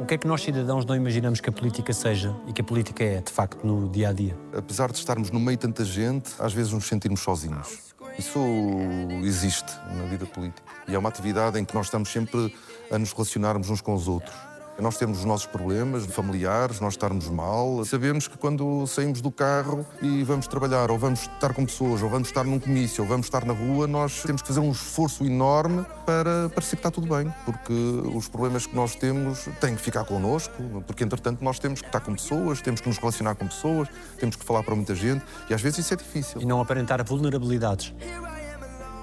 [0.10, 3.04] que é que nós, cidadãos, não imaginamos que a política seja e que a política
[3.04, 4.36] é, de facto, no dia a dia?
[4.58, 7.94] apesar de estarmos no meio de tanta gente, às vezes nos sentirmos sozinhos.
[8.18, 8.40] Isso
[9.24, 10.64] existe na vida política.
[10.88, 12.52] E é uma atividade em que nós estamos sempre
[12.90, 14.34] a nos relacionarmos uns com os outros.
[14.82, 17.84] Nós temos os nossos problemas familiares, nós estarmos mal.
[17.84, 22.10] Sabemos que quando saímos do carro e vamos trabalhar, ou vamos estar com pessoas, ou
[22.10, 25.26] vamos estar num comício, ou vamos estar na rua, nós temos que fazer um esforço
[25.26, 27.34] enorme para parecer que está tudo bem.
[27.46, 27.74] Porque
[28.14, 30.54] os problemas que nós temos têm que ficar connosco,
[30.88, 34.36] porque entretanto nós temos que estar com pessoas, temos que nos relacionar com pessoas, temos
[34.36, 36.42] que falar para muita gente e às vezes isso é difícil.
[36.42, 37.94] E não aparentar vulnerabilidades.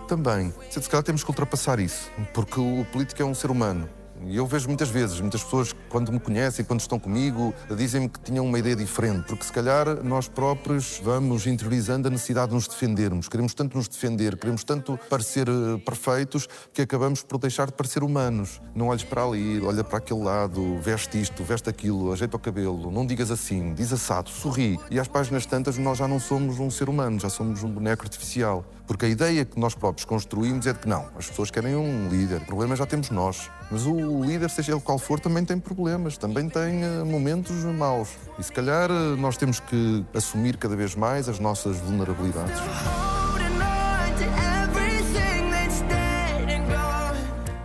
[0.09, 3.89] Também, se calhar temos que ultrapassar isso, porque o político é um ser humano.
[4.29, 8.21] E eu vejo muitas vezes, muitas pessoas, quando me conhecem, quando estão comigo, dizem-me que
[8.21, 12.67] tinham uma ideia diferente, porque se calhar nós próprios vamos interiorizando a necessidade de nos
[12.67, 13.29] defendermos.
[13.29, 18.03] Queremos tanto nos defender, queremos tanto parecer eh, perfeitos, que acabamos por deixar de parecer
[18.03, 18.61] humanos.
[18.75, 22.91] Não olhes para ali, olha para aquele lado, veste isto, veste aquilo, ajeita o cabelo,
[22.91, 24.79] não digas assim, diz assado, sorri.
[24.91, 28.03] E às páginas tantas nós já não somos um ser humano, já somos um boneco
[28.03, 28.65] artificial.
[28.87, 32.09] Porque a ideia que nós próprios construímos é de que não, as pessoas querem um
[32.09, 33.51] líder, o problema já temos nós.
[33.71, 38.11] Mas o líder, seja ele qual for, também tem problemas, também tem eh, momentos maus.
[38.39, 42.61] E se calhar eh, nós temos que assumir cada vez mais as nossas vulnerabilidades.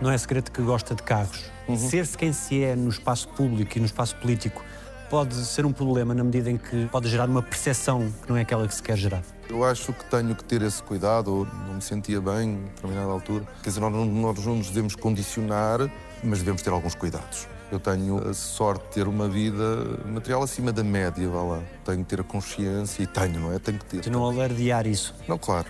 [0.00, 1.44] Não é segredo que gosta de carros.
[1.76, 4.64] Ser-se quem se é no espaço público e no espaço político
[5.08, 8.40] pode ser um problema na medida em que pode gerar uma percepção que não é
[8.40, 9.22] aquela que se quer gerar.
[9.52, 13.12] Eu acho que tenho que ter esse cuidado, ou não me sentia bem a determinada
[13.12, 13.46] altura.
[13.62, 15.92] Quer dizer, nós não, nós não nos devemos condicionar,
[16.24, 17.46] mas devemos ter alguns cuidados.
[17.70, 21.62] Eu tenho a sorte de ter uma vida material acima da média, vá lá.
[21.84, 23.58] Tenho que ter a consciência, e tenho, não é?
[23.58, 24.00] Tenho que ter.
[24.00, 25.14] De não alardear isso.
[25.28, 25.68] Não, claro.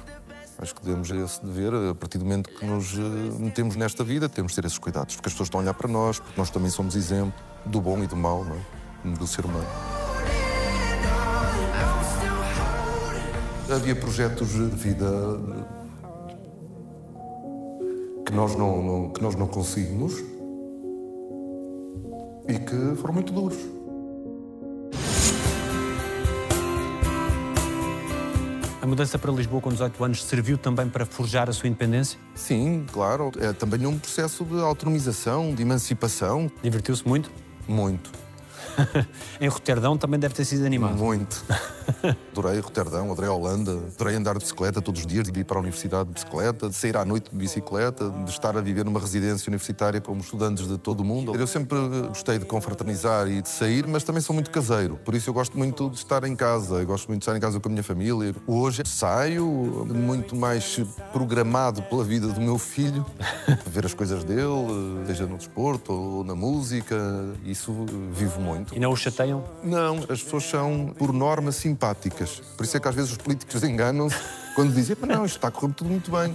[0.59, 3.01] Acho que devemos esse dever, a partir do momento que nos eh,
[3.37, 5.89] metemos nesta vida, temos de ter esses cuidados, porque as pessoas estão a olhar para
[5.89, 7.35] nós, porque nós também somos exemplo
[7.67, 9.17] do bom e do mau, não é?
[9.17, 9.67] Do ser humano.
[13.75, 15.07] Havia projetos de vida
[18.27, 20.13] que nós não, não- que nós não conseguimos
[22.49, 23.59] e que foram muito duros.
[28.81, 32.19] A mudança para Lisboa com 18 anos serviu também para forjar a sua independência?
[32.35, 33.31] Sim, claro.
[33.39, 36.51] É também um processo de autonomização, de emancipação.
[36.63, 37.31] Divertiu-se muito?
[37.69, 38.11] Muito.
[39.41, 40.97] Em Roterdão também deve ter sido animado.
[40.97, 41.45] Muito.
[42.33, 45.61] adorei Roterdão, adorei Holanda, adorei andar de bicicleta todos os dias, de ir para a
[45.61, 49.49] universidade de bicicleta, de sair à noite de bicicleta, de estar a viver numa residência
[49.51, 51.35] universitária como estudantes de todo o mundo.
[51.35, 54.99] Eu sempre gostei de confraternizar e de sair, mas também sou muito caseiro.
[55.05, 56.77] Por isso eu gosto muito de estar em casa.
[56.77, 58.35] Eu gosto muito de estar em casa com a minha família.
[58.47, 60.81] Hoje saio muito mais
[61.13, 63.05] programado pela vida do meu filho,
[63.67, 64.43] ver as coisas dele,
[65.07, 66.97] seja no desporto ou na música.
[67.45, 67.73] Isso
[68.13, 68.62] vivo muito.
[68.73, 69.45] E não o chateiam?
[69.63, 72.41] Não, as pessoas são, por norma, simpáticas.
[72.57, 74.17] Por isso é que às vezes os políticos enganam-se
[74.55, 76.35] quando dizem "Pá, não, isto está a correr tudo muito bem.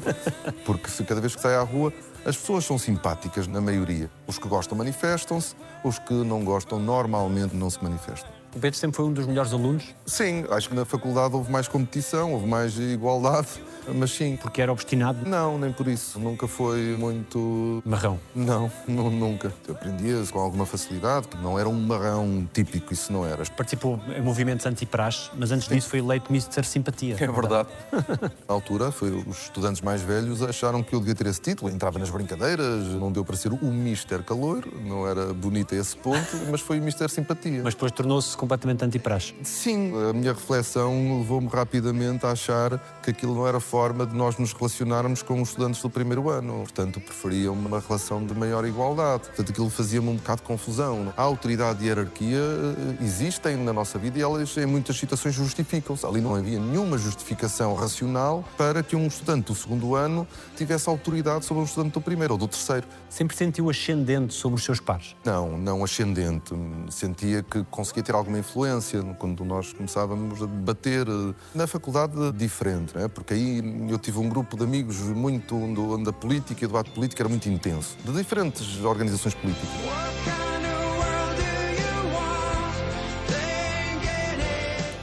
[0.65, 1.93] Porque se cada vez que sai à rua,
[2.25, 4.09] as pessoas são simpáticas, na maioria.
[4.25, 8.29] Os que gostam manifestam-se, os que não gostam normalmente não se manifestam.
[8.55, 11.67] O Pedro sempre foi um dos melhores alunos, Sim, acho que na faculdade houve mais
[11.67, 13.47] competição, houve mais igualdade,
[13.95, 14.37] mas sim.
[14.41, 16.19] porque era obstinado, Não, nem por isso.
[16.19, 18.19] Nunca foi muito marrão.
[18.35, 19.53] não, nu- nunca.
[19.67, 23.43] Eu aprendia com alguma facilidade, não era um marrão típico, isso não era.
[23.45, 26.63] Participou em movimentos anti-praxe, mas antes disso foi eleito Mr.
[26.63, 27.15] Simpatia.
[27.19, 27.69] É verdade.
[28.47, 31.69] Na altura, foi, os estudantes mais velhos acharam que eu devia ter esse título.
[31.71, 35.95] Entrava nas brincadeiras, não deu para ser o Mister Caloiro, não era bonito a esse
[35.97, 37.61] ponto, mas foi o Mister Simpatia.
[37.63, 39.33] Mas depois tornou-se completamente anti-praxe.
[39.43, 44.39] Sim, a minha reflexão levou-me rapidamente a achar que aquilo não era forma de nós
[44.39, 46.61] nos relacionarmos com os estudantes do primeiro ano.
[46.61, 49.25] Portanto, preferiam uma relação de maior igualdade.
[49.27, 51.13] Portanto, aquilo fazia-me um bocado de confusão.
[51.15, 55.35] A autoridade e a hierarquia eh, existem na nossa vida e elas, em muitas situações,
[55.35, 56.03] justificam-se.
[56.07, 61.45] Ali não havia nenhuma justificação racional para que um estudante do segundo ano tivesse autoridade
[61.45, 62.87] sobre um estudante do primeiro ou do terceiro.
[63.07, 65.15] Sempre sentiu ascendente sobre os seus pares.
[65.23, 66.51] Não, não ascendente.
[66.89, 71.07] Sentia que conseguia ter alguma influência quando nós começávamos a debater.
[71.07, 73.07] eh, Na faculdade, diferente, né?
[73.07, 76.67] porque aí eu tive um grupo de amigos muito onde, onde a política e o
[76.67, 79.69] debate político era muito intenso, de diferentes organizações políticas.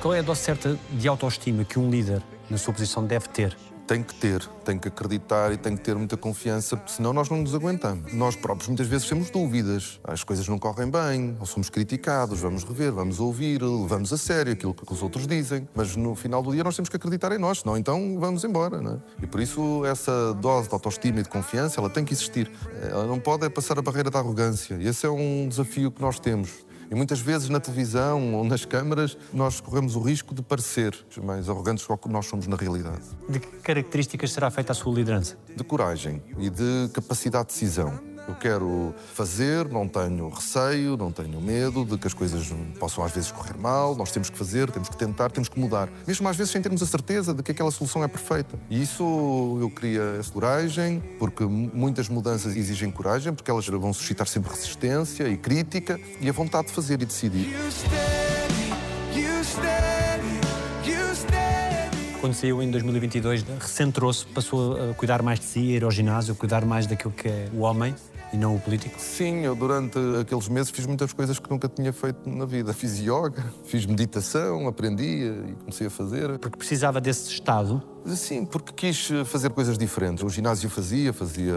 [0.00, 3.56] Qual é a dose certa de autoestima que um líder, na sua posição, deve ter?
[3.86, 7.38] Tem que ter, tem que acreditar e tem que ter muita confiança, senão nós não
[7.38, 8.14] nos aguentamos.
[8.14, 12.64] Nós próprios muitas vezes temos dúvidas, as coisas não correm bem, ou somos criticados, vamos
[12.64, 16.50] rever, vamos ouvir, levamos a sério aquilo que os outros dizem, mas no final do
[16.50, 18.80] dia nós temos que acreditar em nós, senão então vamos embora.
[18.80, 18.98] Não é?
[19.22, 22.50] E por isso essa dose de autoestima e de confiança, ela tem que existir.
[22.90, 24.76] Ela não pode é passar a barreira da arrogância.
[24.80, 26.64] E esse é um desafio que nós temos.
[26.90, 31.48] E muitas vezes na televisão ou nas câmaras nós corremos o risco de parecer mais
[31.48, 33.02] arrogantes do que nós somos na realidade.
[33.28, 35.36] De que características será feita a sua liderança?
[35.56, 38.13] De coragem e de capacidade de decisão.
[38.26, 43.12] Eu quero fazer, não tenho receio, não tenho medo de que as coisas possam às
[43.12, 43.94] vezes correr mal.
[43.94, 45.90] Nós temos que fazer, temos que tentar, temos que mudar.
[46.06, 48.58] Mesmo às vezes sem termos a certeza de que aquela solução é perfeita.
[48.70, 54.26] E isso eu queria essa coragem, porque muitas mudanças exigem coragem, porque elas vão suscitar
[54.26, 57.46] sempre resistência e crítica e a vontade de fazer e decidir.
[57.52, 62.20] You steady, you steady, you steady.
[62.22, 66.34] Quando saiu em 2022, recentrou-se, passou a cuidar mais de si, a ir ao ginásio,
[66.34, 67.94] cuidar mais daquilo que é o homem
[68.34, 68.98] e não o político.
[68.98, 72.74] Sim, eu durante aqueles meses fiz muitas coisas que nunca tinha feito na vida.
[72.74, 76.38] Fiz yoga, fiz meditação, aprendi e comecei a fazer.
[76.40, 77.93] Porque precisava desse estado.
[78.06, 80.22] Sim, porque quis fazer coisas diferentes.
[80.22, 81.54] O ginásio fazia, fazia,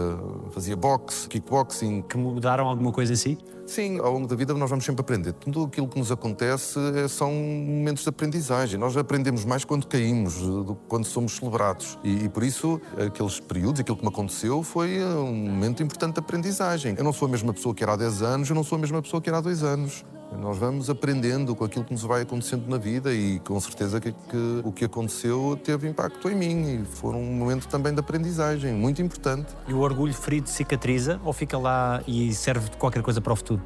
[0.50, 2.02] fazia boxe, kickboxing.
[2.02, 3.36] Que mudaram alguma coisa si?
[3.66, 5.34] Sim, ao longo da vida nós vamos sempre aprender.
[5.34, 8.80] Tudo aquilo que nos acontece é- são momentos de aprendizagem.
[8.80, 11.98] Nós aprendemos mais quando caímos do que quando somos celebrados.
[12.02, 16.14] E, e por isso, aqueles períodos, aquilo que me aconteceu, foi eh, um momento importante
[16.14, 16.94] de aprendizagem.
[16.96, 18.80] Eu não sou a mesma pessoa que era há 10 anos, eu não sou a
[18.80, 20.02] mesma pessoa que era há 2 anos.
[20.36, 24.12] Nós vamos aprendendo com aquilo que nos vai acontecendo na vida e com certeza que,
[24.12, 28.72] que o que aconteceu teve impacto em mim e foi um momento também de aprendizagem,
[28.72, 29.54] muito importante.
[29.66, 33.36] E o orgulho ferido cicatriza ou fica lá e serve de qualquer coisa para o
[33.36, 33.62] futuro?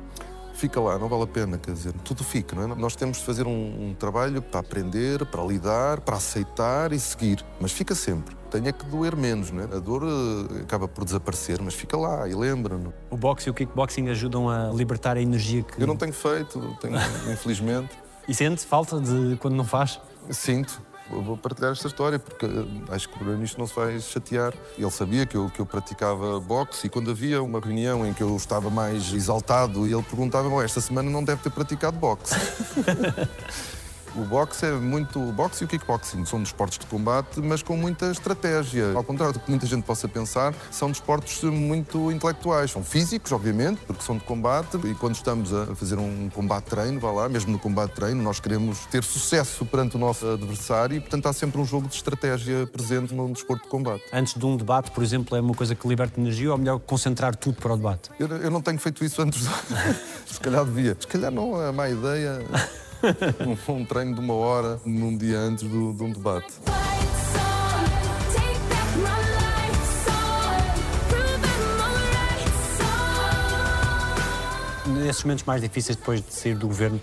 [0.62, 2.77] Fica lá, não vale a pena, quer dizer, tudo fica, não é?
[2.77, 7.44] Nós temos de fazer um, um trabalho para aprender, para lidar, para aceitar e seguir,
[7.61, 8.37] mas fica sempre.
[8.48, 9.64] Tem é que doer menos, não é?
[9.64, 12.94] A dor eh, acaba por desaparecer, mas fica lá e lembra-nos.
[13.11, 15.83] O boxe e o kickboxing ajudam a libertar a energia que.
[15.83, 16.94] Eu não tenho feito, tenho,
[17.33, 17.90] infelizmente.
[18.29, 20.01] E sente falta de quando não faz?
[20.31, 20.81] Sinto.
[21.11, 24.55] Eu vou partilhar esta história porque eh, acho que o isto não se vai chatear.
[24.79, 28.23] Ele sabia que eu, que eu praticava boxe e quando havia uma reunião em que
[28.23, 32.35] eu estava mais exaltado, ele perguntava: "Bom, esta semana não deve ter praticado boxe.
[34.14, 35.18] O boxe é muito.
[35.18, 38.92] O boxe e o kickboxing são desportos de combate, mas com muita estratégia.
[38.94, 42.70] Ao contrário do que muita gente possa pensar, são desportos muito intelectuais.
[42.70, 44.77] São físicos, obviamente, porque são de combate.
[44.85, 49.03] E quando estamos a fazer um combate-treino, vá lá, mesmo no combate-treino, nós queremos ter
[49.03, 53.33] sucesso perante o nosso adversário e, portanto, há sempre um jogo de estratégia presente num
[53.33, 54.03] desporto de combate.
[54.12, 56.79] Antes de um debate, por exemplo, é uma coisa que liberta energia ou é melhor
[56.81, 58.11] concentrar tudo para o debate?
[58.18, 59.42] Eu, eu não tenho feito isso antes.
[60.27, 60.96] Se calhar devia.
[61.01, 62.42] Se calhar não é má ideia.
[63.69, 66.55] Um, um treino de uma hora num dia antes do- de um debate.
[74.87, 77.01] Nesses momentos mais difíceis, depois de sair do governo,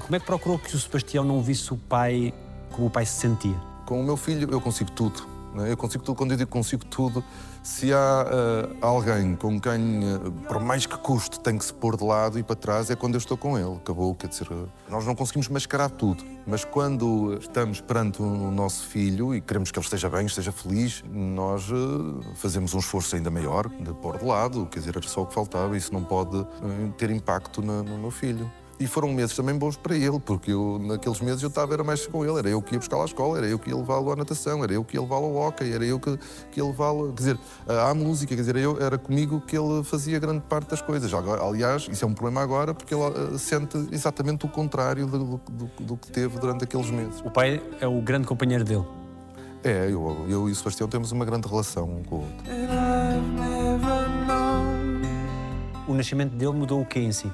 [0.00, 2.34] como é que procurou que o Sebastião não visse o pai
[2.70, 3.56] como o pai se sentia?
[3.86, 5.26] Com o meu filho eu consigo tudo.
[5.54, 5.70] né?
[5.72, 7.24] Eu consigo tudo, quando eu digo consigo tudo,
[7.64, 11.96] se há eh, alguém com quem, eh, por mais que custe, tem que se pôr
[11.96, 13.76] de lado e para trás, é quando eu estou com ele.
[13.76, 14.46] Acabou, quer dizer,
[14.86, 19.78] nós não conseguimos mascarar tudo, mas quando estamos perante o nosso filho e queremos que
[19.78, 24.26] ele esteja bem, esteja feliz, nós eh, fazemos um esforço ainda maior de pôr de
[24.26, 26.46] lado, quer dizer, era só o que faltava, isso não pode
[26.98, 28.50] ter impacto no meu filho.
[28.80, 32.06] E foram meses também bons para ele, porque eu, naqueles meses eu estava era mais
[32.08, 34.16] com ele, era eu que ia buscar à escola, era eu que ia levá-lo à
[34.16, 36.18] natação, era eu que ia levá-lo ao hockey, era eu que,
[36.50, 40.18] que ia levá-lo, quer dizer, à música, quer dizer, eu, era comigo que ele fazia
[40.18, 41.14] grande parte das coisas.
[41.14, 45.18] Agora, aliás, isso é um problema agora, porque ele eh, sente exatamente o contrário do,
[45.18, 47.20] do- do- do que teve durante aqueles meses.
[47.24, 48.84] O pai é o grande companheiro dele.
[49.62, 52.36] É, eu, eu e o Sebastião temos uma grande relação um com o outro.
[55.86, 57.30] O nascimento dele mudou o quê em si?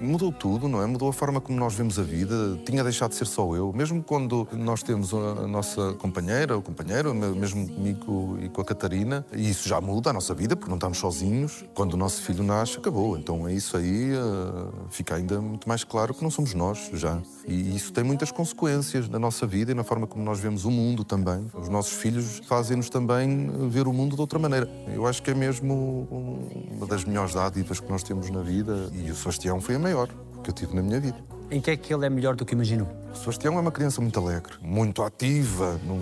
[0.00, 0.86] Mudou tudo, não é?
[0.86, 2.58] Mudou a forma como nós vemos a vida.
[2.66, 3.72] Tinha deixado de ser só eu.
[3.72, 8.64] Mesmo quando nós temos a nossa companheira, o companheiro, me- mesmo comigo e com a
[8.64, 11.64] Catarina, e isso já muda a nossa vida, porque não estamos sozinhos.
[11.74, 13.16] Quando o nosso filho nasce, acabou.
[13.16, 17.18] Então é isso aí, eh, fica ainda muito mais claro que não somos nós já.
[17.46, 20.70] E isso tem muitas consequências na nossa vida e na forma como nós vemos o
[20.70, 21.46] mundo também.
[21.54, 24.68] Os nossos filhos fazem-nos também ver o mundo de outra maneira.
[24.92, 25.72] Eu acho que é mesmo
[26.10, 28.90] um- uma das melhores dádivas que nós temos na vida.
[28.92, 30.08] E o Sebastião foi a maior
[30.42, 31.16] que eu tive na minha vida.
[31.50, 32.88] Em que é que ele é melhor do que imaginou?
[33.12, 35.98] O Sebastião é uma criança muito alegre, muito ativa, não,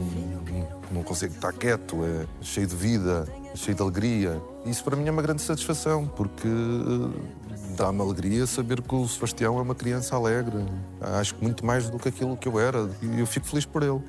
[0.91, 4.41] não, consegue estar quieto, é cheio de vida, cheio de alegria.
[4.65, 9.59] Isso para mim é uma grande satisfação, porque eh, dá-me alegria saber que o Sebastião
[9.59, 10.65] é uma criança alegre.
[11.01, 13.83] Acho que muito mais do que aquilo que eu era, e eu fico feliz por
[13.83, 14.01] ele.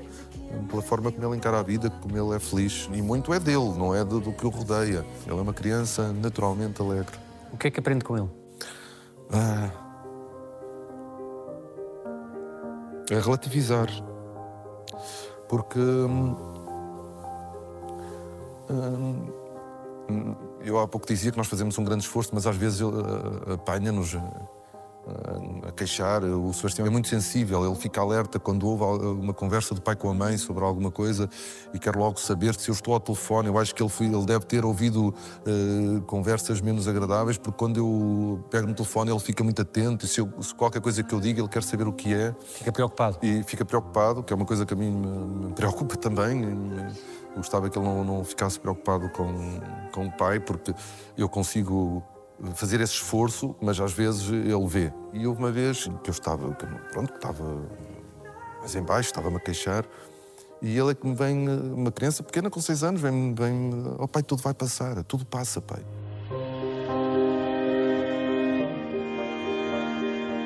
[0.70, 2.88] Pela forma como ele encara a vida, como ele é feliz.
[2.94, 5.04] E muito é dele, não é do, do que o rodeia.
[5.26, 7.18] Ele é uma criança naturalmente alegre.
[7.52, 8.43] O que é que aprende com ele?
[9.32, 9.70] Ah.
[13.10, 13.88] É relativizar.
[15.48, 15.80] Porque.
[15.80, 16.36] hum,
[20.10, 23.54] hum, eu há pouco dizia que nós fazemos um grande esforço, mas às vezes ah,
[23.54, 24.16] apanha-nos.
[25.68, 26.24] A queixar.
[26.24, 30.10] O Sebastião é muito sensível, ele fica alerta quando houve uma conversa do pai com
[30.10, 31.30] a mãe sobre alguma coisa
[31.74, 33.48] e quer logo saber se eu estou ao telefone.
[33.50, 35.14] Eu acho que ele, foi- ele deve ter ouvido
[35.46, 40.08] eh, conversas menos agradáveis, porque quando eu pego no telefone ele fica muito atento e
[40.08, 42.72] se, eu- se qualquer coisa que eu diga ele quer saber o que é Fica
[42.72, 43.18] preocupado.
[43.22, 46.44] e fica preocupado, que é uma coisa que a mim me, me preocupa também.
[47.32, 49.34] Eu gostava que ele não, não ficasse preocupado com,
[49.92, 50.74] com o pai, porque
[51.18, 52.04] eu consigo
[52.56, 54.92] fazer esse esforço, mas às vezes ele vê.
[55.14, 56.50] E houve uma vez que eu estava,
[56.92, 57.44] pronto, que estava
[58.60, 59.86] mais em baixo, estava-me a queixar,
[60.62, 64.08] e ele é que me vem, uma criança pequena com seis anos, vem-me, vem, oh
[64.08, 65.84] pai, tudo vai passar, tudo passa, pai.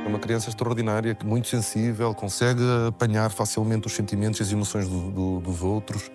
[0.06, 5.12] É uma criança extraordinária, muito sensível, consegue apanhar facilmente os sentimentos e as emoções do-
[5.12, 6.10] do- dos outros.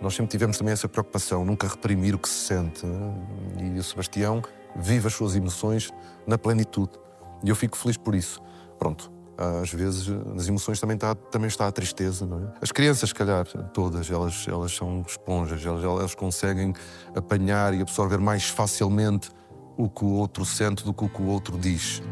[0.00, 2.86] Nós sempre tivemos também essa preocupação, nunca reprimir o que se sente.
[2.86, 3.14] né?
[3.74, 4.42] E o Sebastião
[4.76, 5.90] vive as suas emoções
[6.26, 6.92] na plenitude.
[7.44, 8.40] E eu fico feliz por isso.
[8.78, 12.52] Pronto, às vezes nas emoções também está, também está a tristeza, não é?
[12.60, 16.72] As crianças, se calhar, todas, elas, elas são esponjas, elas, elas conseguem
[17.14, 19.30] apanhar e absorver mais facilmente
[19.76, 22.02] o que o outro sente do que o que o outro diz.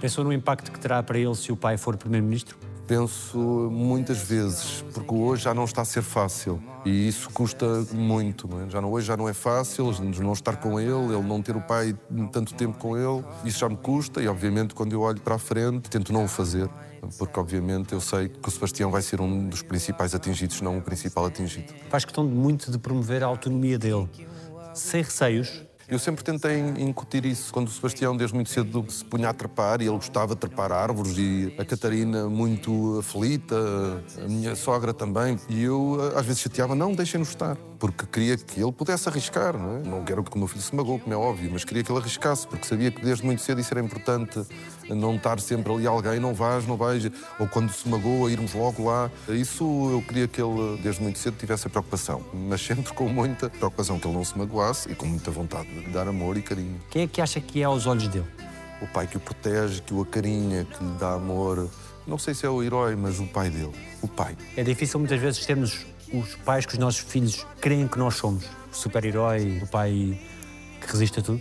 [0.00, 2.67] Pensou no impacto que terá para ele se o pai for primeiro-ministro?
[2.88, 3.38] Penso
[3.70, 8.48] muitas vezes, porque hoje já não está a ser fácil e isso custa muito.
[8.48, 8.70] Não é?
[8.70, 11.60] já não, hoje já não é fácil, não estar com ele, ele não ter o
[11.60, 11.94] pai
[12.32, 15.38] tanto tempo com ele, isso já me custa e, obviamente, quando eu olho para a
[15.38, 16.66] frente, tento não o fazer,
[17.18, 20.80] porque, obviamente, eu sei que o Sebastião vai ser um dos principais atingidos, não o
[20.80, 21.74] principal atingido.
[21.90, 24.08] Faz questão de muito de promover a autonomia dele,
[24.72, 25.67] sem receios.
[25.90, 27.50] Eu sempre tentei incutir isso.
[27.50, 30.70] Quando o Sebastião, desde muito cedo, se punha a trepar e ele gostava de trepar
[30.70, 33.56] árvores, e a Catarina muito aflita,
[34.22, 35.38] a minha sogra também.
[35.48, 37.56] E eu, às vezes, chateava: não, deixem-nos estar.
[37.78, 39.82] Porque queria que ele pudesse arriscar, não é?
[39.82, 42.00] Não quero que o meu filho se magoe, como é óbvio, mas queria que ele
[42.00, 44.44] arriscasse, porque sabia que desde muito cedo isso era importante.
[44.90, 47.08] Não estar sempre ali alguém, não vais, não vais.
[47.38, 49.10] Ou quando se magoa, irmos logo lá.
[49.28, 52.22] Isso eu queria que ele, desde muito cedo, tivesse a preocupação.
[52.34, 55.90] Mas sempre com muita preocupação, que ele não se magoasse e com muita vontade de
[55.90, 56.80] dar amor e carinho.
[56.90, 58.26] Quem é que acha que é aos olhos dele?
[58.80, 61.68] O pai que o protege, que o acarinha, que lhe dá amor.
[62.06, 63.72] Não sei se é o herói, mas o pai dele.
[64.00, 64.36] O pai.
[64.56, 68.44] É difícil muitas vezes termos os pais que os nossos filhos creem que nós somos.
[68.72, 70.18] O super-herói, o pai
[70.80, 71.40] que resiste a tudo.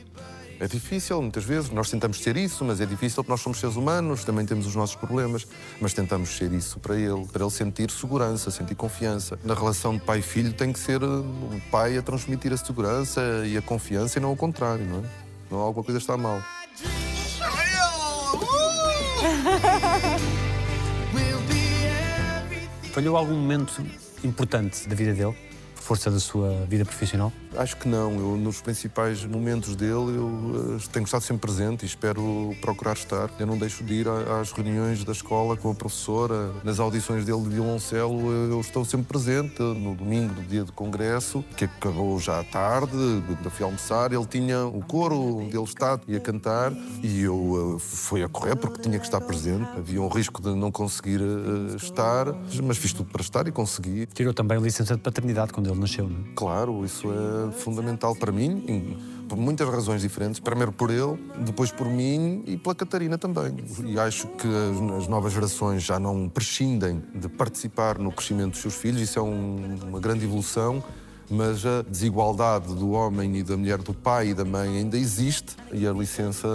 [0.59, 1.69] É difícil, muitas vezes.
[1.69, 4.75] Nós tentamos ser isso, mas é difícil porque nós somos seres humanos, também temos os
[4.75, 5.47] nossos problemas.
[5.79, 9.37] Mas tentamos ser isso para ele, para ele sentir segurança, sentir confiança.
[9.43, 12.57] Na relação de pai e filho tem que ser uh, o pai a transmitir a
[12.57, 15.03] segurança e a confiança e não o contrário, não é?
[15.51, 16.41] Não alguma coisa está mal.
[22.91, 23.85] Falhou algum momento
[24.23, 25.35] importante da vida dele,
[25.75, 27.31] força da sua vida profissional?
[27.55, 28.11] Acho que não.
[28.13, 33.29] Eu, nos principais momentos dele, eu eh, tenho estado sempre presente e espero procurar estar.
[33.39, 37.25] Eu não deixo de ir a- às reuniões da escola com a professora, nas audições
[37.25, 39.61] dele de violoncelo, eh, eu estou sempre presente.
[39.61, 44.25] No domingo, no dia do congresso, que acabou já à tarde, ainda fui almoçar, ele
[44.25, 46.71] tinha o coro onde ele está, ia cantar,
[47.01, 49.67] e eu eh, fui a correr porque tinha que estar presente.
[49.77, 51.21] Havia um risco de não conseguir
[51.75, 52.27] estar,
[52.63, 54.05] mas fiz tudo para estar e consegui.
[54.13, 56.23] Tirou também licença de paternidade quando ele nasceu, não é?
[56.35, 60.39] Claro, isso é fundamental para mim, por muitas razões diferentes.
[60.39, 63.53] Primeiro por ele, depois por mim e pela Catarina também.
[63.85, 68.61] E acho que as, as novas gerações já não prescindem de participar no crescimento dos
[68.61, 70.83] seus filhos, isso é um- uma grande evolução.
[71.29, 75.57] Mas a desigualdade do homem e da mulher, do pai e da mãe ainda existe
[75.73, 76.47] e a licença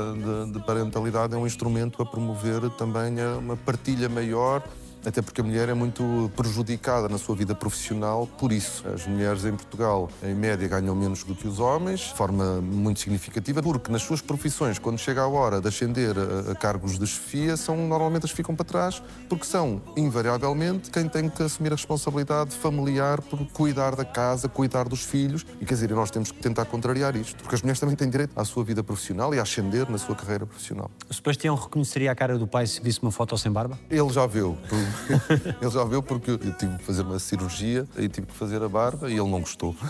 [0.47, 4.62] de, de parentalidade é um instrumento para promover também a- uma partilha maior
[5.05, 8.87] até porque a mulher é muito prejudicada na sua vida profissional por isso.
[8.89, 13.01] As mulheres em Portugal, em média, ganham menos do que os homens, de forma muito
[13.01, 16.15] significativa, porque nas suas profissões, quando chega a hora de ascender
[16.51, 21.29] a, cargos de chefia, são, normalmente as ficam para trás, porque são, invariavelmente, quem tem
[21.29, 25.45] que assumir a responsabilidade familiar por cuidar da casa, cuidar dos filhos.
[25.61, 28.33] E quer dizer, nós temos que tentar contrariar isto, porque as mulheres também têm direito
[28.37, 30.91] à sua vida profissional e a ascender na sua carreira profissional.
[31.09, 33.79] O Sebastião reconheceria a cara do pai se visse uma foto sem barba?
[33.91, 34.57] Ele já viu.
[35.61, 38.68] Ele já viu porque eu tive que fazer uma cirurgia e tive que fazer a
[38.68, 39.74] barba e ele não gostou.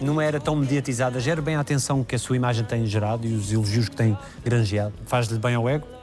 [0.00, 3.34] Numa era tão mediatizada, gera bem a atenção que a sua imagem tem gerado e
[3.34, 4.92] os elogios que tem granjeado.
[5.06, 5.95] Faz-lhe bem ao ego?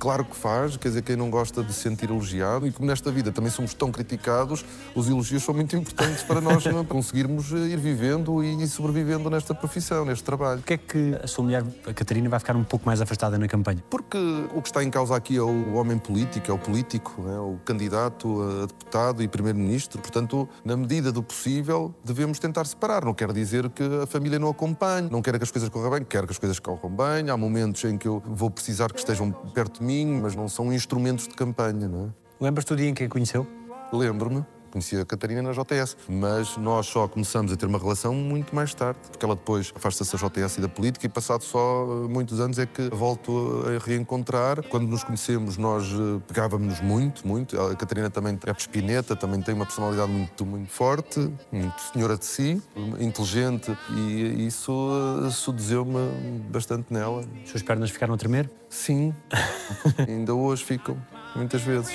[0.00, 3.12] Claro que faz, quer dizer, quem não gosta de se sentir elogiado e como nesta
[3.12, 6.84] vida também somos tão criticados, os elogios são muito importantes para nós não é?
[6.88, 10.60] conseguirmos eh, ir vivendo e sobrevivendo nesta profissão, neste trabalho.
[10.60, 13.46] Porquê é que a sua mulher, a Catarina, vai ficar um pouco mais afastada na
[13.46, 13.84] campanha?
[13.90, 14.16] Porque
[14.54, 17.58] o que está em causa aqui é o homem político, é o político, é o
[17.62, 20.00] candidato a deputado e primeiro-ministro.
[20.00, 23.04] Portanto, na medida do possível, devemos tentar separar.
[23.04, 26.04] Não quer dizer que a família não acompanhe, não quer que as coisas corram bem,
[26.04, 27.28] quer que as coisas corram bem.
[27.28, 29.89] Há momentos em que eu vou precisar que estejam perto de mim,
[30.20, 32.44] mas não são instrumentos de campanha, não é?
[32.44, 33.46] Lembras-te do dia em que a conheceu?
[33.92, 38.54] Lembro-me, conheci a Catarina na JS, mas nós só começamos a ter uma relação muito
[38.54, 42.08] mais tarde, porque ela depois afasta-se da JS e da política e passado só eh,
[42.08, 44.62] muitos anos é que volto a reencontrar.
[44.68, 47.60] Quando nos conhecemos nós eh, pegávamos muito, muito.
[47.60, 52.24] A Catarina também é espineta, também tem uma personalidade muito, muito forte, muito senhora de
[52.24, 52.62] si,
[52.98, 54.90] inteligente e isso
[55.26, 57.24] eh, seduziu-me bastante nela.
[57.42, 58.50] As suas pernas ficaram a tremer?
[58.68, 59.14] Sim,
[60.06, 60.96] ainda hoje ficam,
[61.34, 61.90] muitas vezes.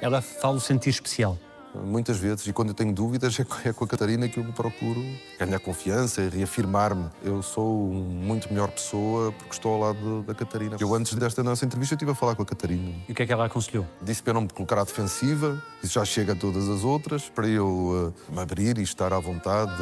[0.00, 1.38] Ela fala o sentir especial.
[1.74, 4.44] Muitas vezes, e quando eu tenho dúvidas, é com é com a Catarina que eu
[4.44, 5.02] me procuro
[5.38, 7.08] ganhar confiança e reafirmar-me.
[7.22, 10.76] Eu sou muito melhor pessoa porque estou ao lado da Catarina.
[10.80, 12.94] Eu, antes desta nossa entrevista, eu estive a falar com a Catarina.
[13.08, 13.86] E o que é que ela aconselhou?
[14.02, 17.28] Disse para eu não me colocar à defensiva, isso já chega a todas as outras,
[17.28, 19.72] para eu eh, me abrir e estar à vontade.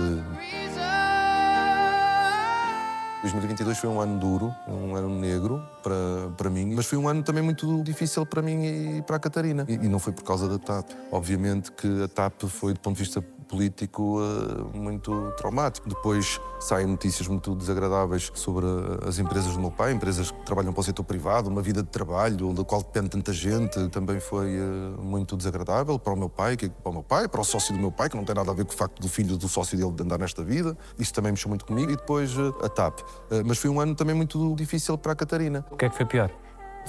[3.22, 3.38] Reason.
[3.38, 7.22] 2022 foi um ano duro, um ano negro para, para mim, mas foi um ano
[7.22, 9.64] também muito difícil para mim e para a Catarina.
[9.68, 10.90] E, e não foi por causa da TAP.
[11.10, 15.88] Obviamente que a TAP foi, do ponto de vista político, eh, muito traumático.
[15.88, 18.66] Depois saem notícias muito desagradáveis sobre
[19.06, 21.88] as empresas do meu pai, empresas que trabalham para o setor privado, uma vida de
[21.88, 23.88] trabalho da qual depende tanta gente.
[23.88, 24.60] Também foi eh,
[25.00, 27.80] muito desagradável para o meu pai, que, para o meu pai, para o sócio do
[27.80, 29.76] meu pai, que não tem nada a ver com o facto do filho do sócio
[29.78, 30.76] dele de andar nesta vida.
[30.98, 31.90] Isso também mexeu muito comigo.
[31.90, 33.00] E depois eh, a TAP.
[33.46, 35.64] Mas foi um ano também muito difícil para a Catarina.
[35.70, 36.30] O que é que foi pior?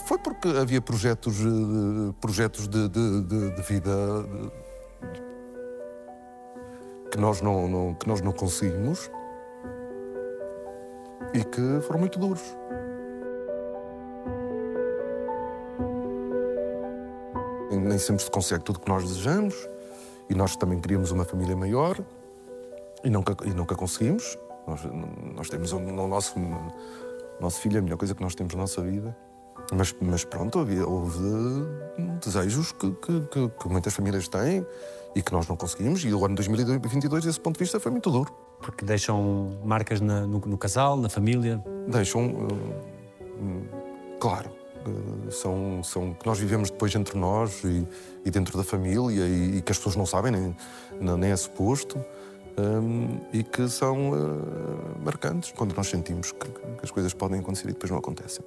[0.05, 1.35] Foi porque havia projetos,
[2.21, 3.91] projetos de, de- de- de vida
[7.11, 9.09] que, nós não, não- que nós não conseguimos
[11.33, 12.41] e que foram muito duros.
[17.71, 19.69] Nem sempre se consegue tudo o que nós desejamos
[20.29, 21.97] e nós também queríamos uma família maior
[23.03, 24.37] e nunca, e nunca conseguimos.
[24.67, 24.81] Nós,
[25.35, 28.81] nós temos o, nosso, o nosso filho, a melhor coisa que nós temos na nossa
[28.81, 29.15] vida.
[29.73, 31.19] Mas, mas pronto, havia, houve
[32.23, 34.65] desejos que, que- que- que muitas famílias têm
[35.15, 36.03] e que nós não conseguimos.
[36.03, 38.33] E o ano 2022, desse ponto de vista, foi muito duro.
[38.61, 41.63] Porque deixam marcas na- no, no casal, na família.
[41.87, 44.49] Deixam, eh, claro,
[44.85, 47.87] eh, são, são que nós vivemos depois entre nós e,
[48.25, 50.55] e dentro da família e, e que as pessoas não sabem, nem,
[51.17, 52.03] nem é suposto.
[52.57, 57.69] hum, e que são eh, marcantes quando nós sentimos que, que as coisas podem acontecer
[57.69, 58.43] e depois não acontecem.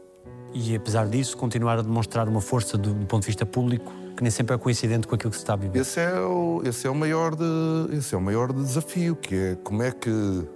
[0.55, 4.23] E apesar disso, continuar a demonstrar uma força do, do ponto de vista público que
[4.23, 5.81] nem sempre é coincidente com aquilo que se está a viver.
[5.81, 9.55] Esse é o, esse é o maior de, esse é o maior desafio, que é
[9.57, 10.47] como é que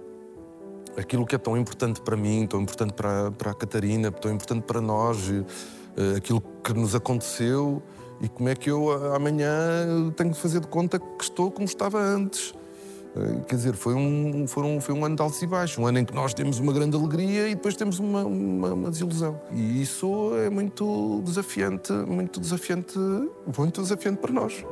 [0.97, 4.63] aquilo que é tão importante para mim, tão importante para, para a Catarina, tão importante
[4.63, 7.81] para nós, eh, aquilo que nos aconteceu
[8.19, 9.51] e como é que eu amanhã
[10.15, 12.53] tenho que fazer de conta que estou como estava antes.
[13.17, 15.85] Eh, Quer dizer, foi um, foi, um, foi um ano de altos e baixos, um
[15.85, 19.39] ano em que nós temos uma grande alegria e depois temos uma, uma, uma desilusão.
[19.51, 22.97] E isso é muito desafiante, muito desafiante,
[23.57, 24.63] muito desafiante para nós.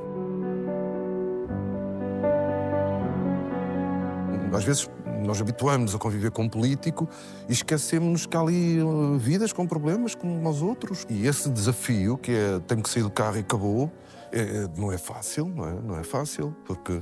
[4.53, 4.89] Às vezes
[5.25, 7.09] nós habituamos a conviver com um político
[7.49, 11.05] e esquecemos que há ali uh, vidas com problemas como os outros.
[11.09, 13.91] E esse desafio, que é tenho que sair do carro e acabou,
[14.31, 15.73] é- não é fácil, não é?
[15.81, 17.01] Não é fácil, porque,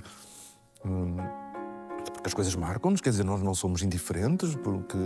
[0.84, 4.98] porque as coisas marcam-nos, quer dizer, nós não somos indiferentes, porque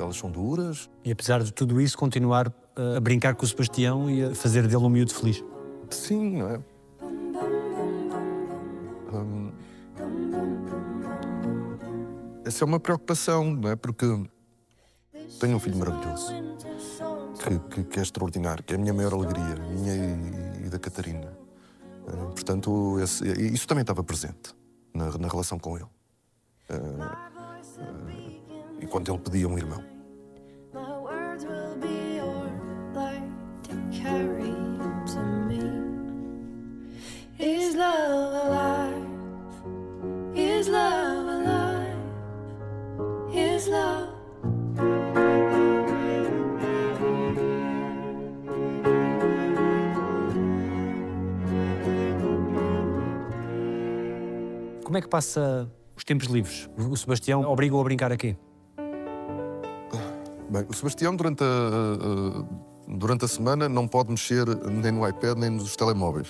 [0.00, 0.88] elas são duras.
[1.04, 4.62] E apesar de tudo isso, continuar uh, a brincar com o Sebastião e a fazer
[4.66, 5.44] dele um miúdo feliz.
[5.90, 6.60] Sim, não é?
[9.12, 9.50] Hum,
[12.44, 13.76] essa é uma preocupação, não é?
[13.76, 14.06] Porque
[15.40, 16.32] tenho um filho maravilhoso,
[17.42, 20.78] que, que- que é extraordinário, que é a minha maior alegria, minha e, e da
[20.78, 21.32] Catarina.
[22.06, 24.54] Eh, portanto, esse- isso também estava presente
[24.94, 25.86] na, na relação com ele.
[26.68, 26.76] Eh,
[27.80, 28.38] eh,
[28.80, 29.82] e quando ele pedia um irmão.
[54.88, 56.66] Como é que passa os tempos livres?
[56.78, 58.38] O Sebastião obriga-o a brincar a quê?
[60.48, 65.36] Bem, o Sebastião, durante a, a- durante a semana, não pode mexer nem no iPad
[65.36, 66.28] nem nos telemóveis.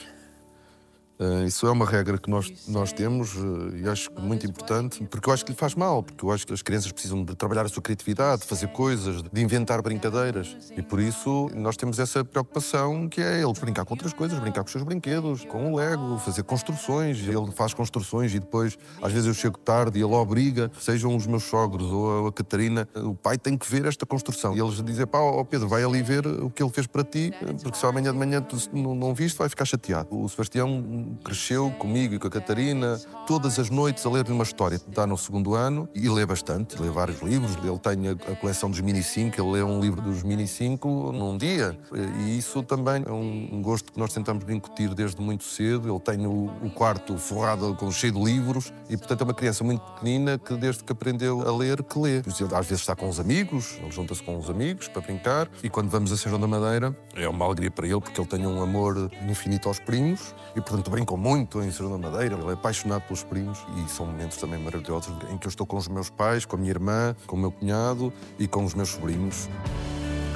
[1.21, 5.05] Eh, isso é uma regra que nós, nós temos eh, e acho que muito importante,
[5.11, 7.35] porque eu acho que lhe faz mal, porque eu acho que as crianças precisam de
[7.35, 10.57] trabalhar a sua criatividade, de fazer coisas, de inventar brincadeiras.
[10.77, 14.61] E por isso nós temos essa preocupação que é ele brincar com outras coisas, brincar
[14.61, 17.19] com os seus brinquedos, com o Lego, fazer construções.
[17.27, 21.27] Ele faz construções e depois, às vezes, eu chego tarde e ele obriga, sejam os
[21.27, 24.57] meus sogros ou a Catarina, o pai tem que ver esta construção.
[24.57, 27.33] E eles dizem, pá, ó Pedro, vai ali ver o que ele fez para ti,
[27.63, 30.09] porque se amanhã de manhã tu não, não viste, vai ficar chateado.
[30.11, 34.77] O Sebastião cresceu comigo e com a Catarina todas as noites a ler uma história.
[34.77, 37.57] Está no segundo ano e lê bastante, lê vários livros.
[37.57, 41.37] Ele tem a, coleção dos Mini 5, ele lê um livro dos Mini 5 num
[41.37, 41.79] dia.
[42.21, 45.91] E isso também é um, gosto que nós tentamos incutir desde muito cedo.
[45.91, 49.63] Ele tem o, o quarto forrado com cheio de livros e, portanto, é uma criança
[49.63, 52.19] muito pequenina que, desde que aprendeu a ler, que lê.
[52.19, 55.49] Às vezes está com os amigos, ele junta-se com os amigos para brincar.
[55.63, 58.29] E quando vamos a São João da Madeira, é uma alegria para ele, porque ele
[58.29, 62.35] tem um amor infinito aos primos e, portanto, brincam muito em da Madeira.
[62.35, 65.77] Ele é apaixonado pelos primos e são momentos também maravilhosos em que eu estou com
[65.77, 68.89] os meus pais, com a minha irmã, com o meu cunhado e com os meus
[68.89, 69.49] sobrinhos.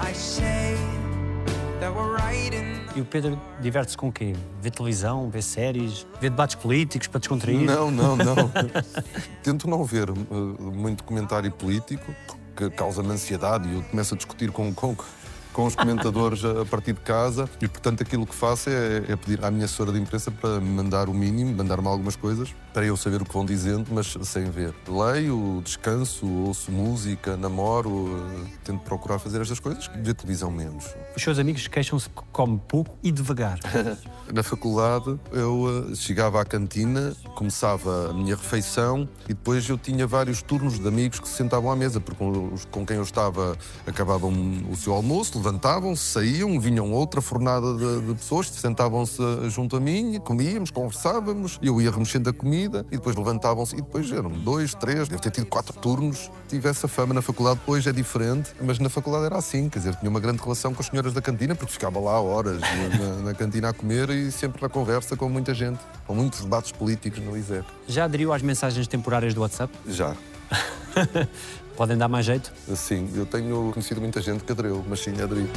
[0.00, 0.76] I say
[1.80, 4.34] that we're right in E o Pedro diverte-se com o quê?
[4.60, 7.60] Vê televisão, vê séries, vê debates políticos para descontrair?
[7.60, 8.36] Não, não, não.
[9.42, 10.14] Tento não ver uh,
[10.60, 12.14] muito comentário político,
[12.54, 14.94] que causa-me ansiedade e eu começo a discutir com, com,
[15.52, 19.44] com os comentadores a partir de casa e, portanto, aquilo que faço é, é pedir
[19.44, 22.96] à minha assessora de imprensa para me mandar o mínimo, mandar-me algumas coisas, para eu
[22.96, 24.74] saber o que vão dizendo, mas sem ver.
[24.88, 28.26] Leio, descanso, ouço música, namoro,
[28.64, 30.86] tento procurar fazer estas coisas, ver televisão menos.
[31.14, 33.58] Os seus amigos queixam-se que come pouco e devagar.
[34.32, 40.06] Na faculdade, eu eh, chegava à cantina, começava a minha refeição e depois eu tinha
[40.06, 43.56] vários turnos de amigos que se sentavam à mesa, porque os com quem eu estava
[43.86, 44.32] acabavam
[44.70, 49.20] o seu almoço, levantavam-se, saíam, vinham outra fornada de, de pessoas, sentavam-se
[49.50, 54.10] junto a mim, comíamos, conversávamos, eu ia remexendo a comida e depois levantavam-se e depois
[54.10, 56.30] eram dois, três, devo ter tido quatro turnos.
[56.48, 59.96] Tive essa fama na faculdade, depois é diferente, mas na faculdade era assim, quer dizer,
[59.96, 63.34] tinha uma grande relação com as senhoras da cantina, porque ficava lá horas na, na
[63.34, 67.36] cantina a comer e sempre na conversa com muita gente, com muitos debates políticos no
[67.36, 67.64] ISEC.
[67.86, 69.72] Já aderiu às mensagens temporárias do WhatsApp?
[69.86, 70.14] Já.
[71.76, 72.52] Podem dar mais jeito?
[72.76, 75.48] Sim, eu tenho conhecido muita gente que aderiu, mas sim, aderi.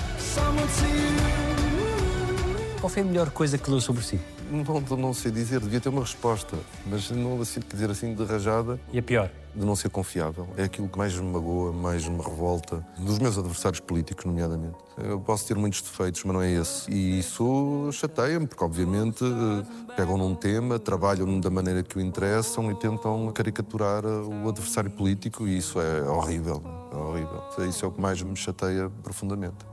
[2.86, 4.20] Qual foi a melhor coisa que leu sobre si?
[4.52, 4.64] Não,
[4.96, 6.56] não sei dizer, devia ter uma resposta,
[6.86, 9.32] mas não sinto que dizer assim de rajada E a pior?
[9.56, 10.48] de não ser confiável.
[10.56, 14.76] É aquilo que mais me magoa, mais me revolta, dos meus adversários políticos, nomeadamente.
[15.00, 16.92] Eu posso ter muitos defeitos, mas não é esse.
[16.92, 22.70] E isso chateia-me, porque obviamente eh, pegam num tema, trabalham da maneira que o interessam
[22.70, 24.08] e tentam caricaturar eh,
[24.44, 26.62] o adversário político e isso é horrível.
[26.94, 27.44] É horrível.
[27.68, 29.66] Isso é o que mais me chateia profundamente.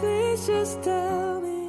[0.00, 1.27] Please just tell.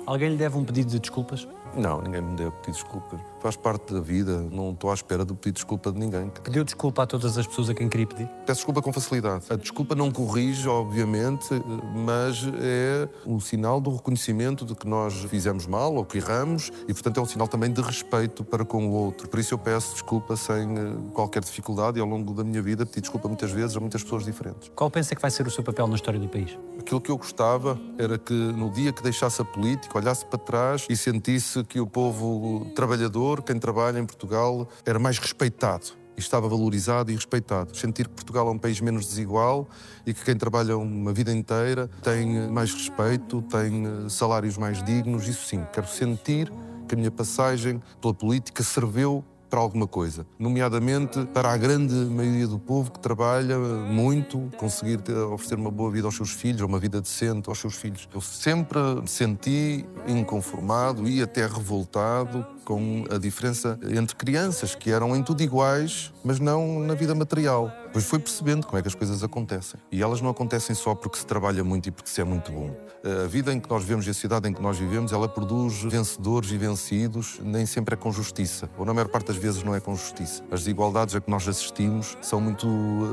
[0.09, 1.47] Alguém lhe deve um pedido de desculpas?
[1.75, 3.19] Não, ninguém me deu pedir desculpas.
[3.39, 6.29] Faz parte da vida, não estou à espera de pedir desculpa de ninguém.
[6.43, 8.27] Pediu desculpa a todas as pessoas a quem queria pedir?
[8.45, 9.45] Peço desculpa com facilidade.
[9.49, 11.49] A desculpa não corrige, obviamente,
[11.95, 16.93] mas é um sinal do reconhecimento de que nós fizemos mal ou que erramos e,
[16.93, 19.29] portanto, é um sinal também de respeito para com o outro.
[19.29, 22.85] Por isso eu peço desculpa sem eh, qualquer dificuldade e ao longo da minha vida
[22.85, 24.69] pedi desculpa muitas vezes a muitas pessoas diferentes.
[24.75, 26.57] Qual pensa que vai ser o seu papel na história do país?
[26.79, 30.85] Aquilo que eu gostava era que no dia que deixasse a política, olhasse para trás
[30.89, 35.87] e sentisse que o povo trabalhador, quem trabalha em Portugal, era mais respeitado.
[36.17, 37.75] E estava valorizado e respeitado.
[37.77, 39.67] Sentir que Portugal é um país menos desigual
[40.05, 45.27] e que quem trabalha uma vida inteira tem mais respeito, tem eh, salários mais dignos,
[45.27, 45.65] isso sim.
[45.71, 46.51] Quero sentir
[46.87, 52.47] que a minha passagem pela política serviu para alguma coisa, nomeadamente para a grande maioria
[52.47, 56.79] do povo que trabalha muito, conseguir ter- oferecer uma boa vida aos seus filhos, uma
[56.79, 58.07] vida decente aos seus filhos.
[58.13, 65.23] Eu sempre senti inconformado e até revoltado com a diferença entre crianças que eram em
[65.23, 67.73] tudo iguais, mas não na vida material.
[67.91, 69.79] Pois fui percebendo como é que as coisas acontecem.
[69.91, 72.69] E elas não acontecem só porque se trabalha muito e porque se é muito bom.
[73.03, 75.81] A vida em que nós vivemos e a sociedade em que nós vivemos, ela produz
[75.81, 78.69] vencedores e vencidos, nem sempre é com justiça.
[78.77, 80.43] Ou na maior parte das vezes não é com justiça.
[80.51, 82.67] As desigualdades a que nós assistimos são muito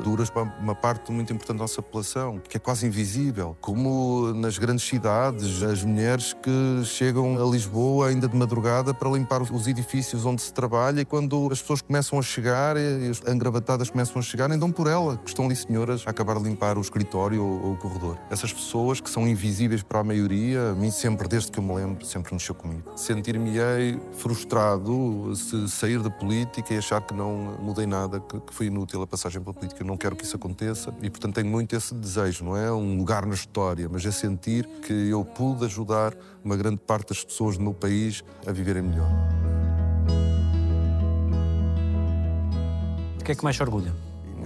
[0.04, 3.56] duras para uma parte muito importante da nossa população, que é quase invisível.
[3.62, 9.40] Como nas grandes cidades, as mulheres que chegam a Lisboa ainda de madrugada para limpar
[9.40, 13.08] o os, os edifícios onde se trabalha e quando as pessoas começam a chegar e
[13.08, 16.44] as engravatadas começam a chegar, então por ela, que estão ali senhoras a acabar de
[16.44, 18.18] limpar o escritório ou o corredor.
[18.30, 21.74] Essas pessoas que são invisíveis para a maioria, a mim sempre, desde que eu me
[21.74, 22.82] lembro, sempre mexeu comigo.
[22.96, 28.66] Sentir-me-ei frustrado se sair da política e achar que não mudei nada, que, que foi
[28.66, 29.82] inútil a passagem pela política.
[29.82, 32.96] Eu não quero que isso aconteça e, portanto, tenho muito esse desejo, não é um
[32.96, 36.14] lugar na história, mas é sentir que eu pude ajudar
[36.46, 39.08] uma grande parte das pessoas meu país a viverem melhor.
[43.18, 43.92] De que é que mais orgulha?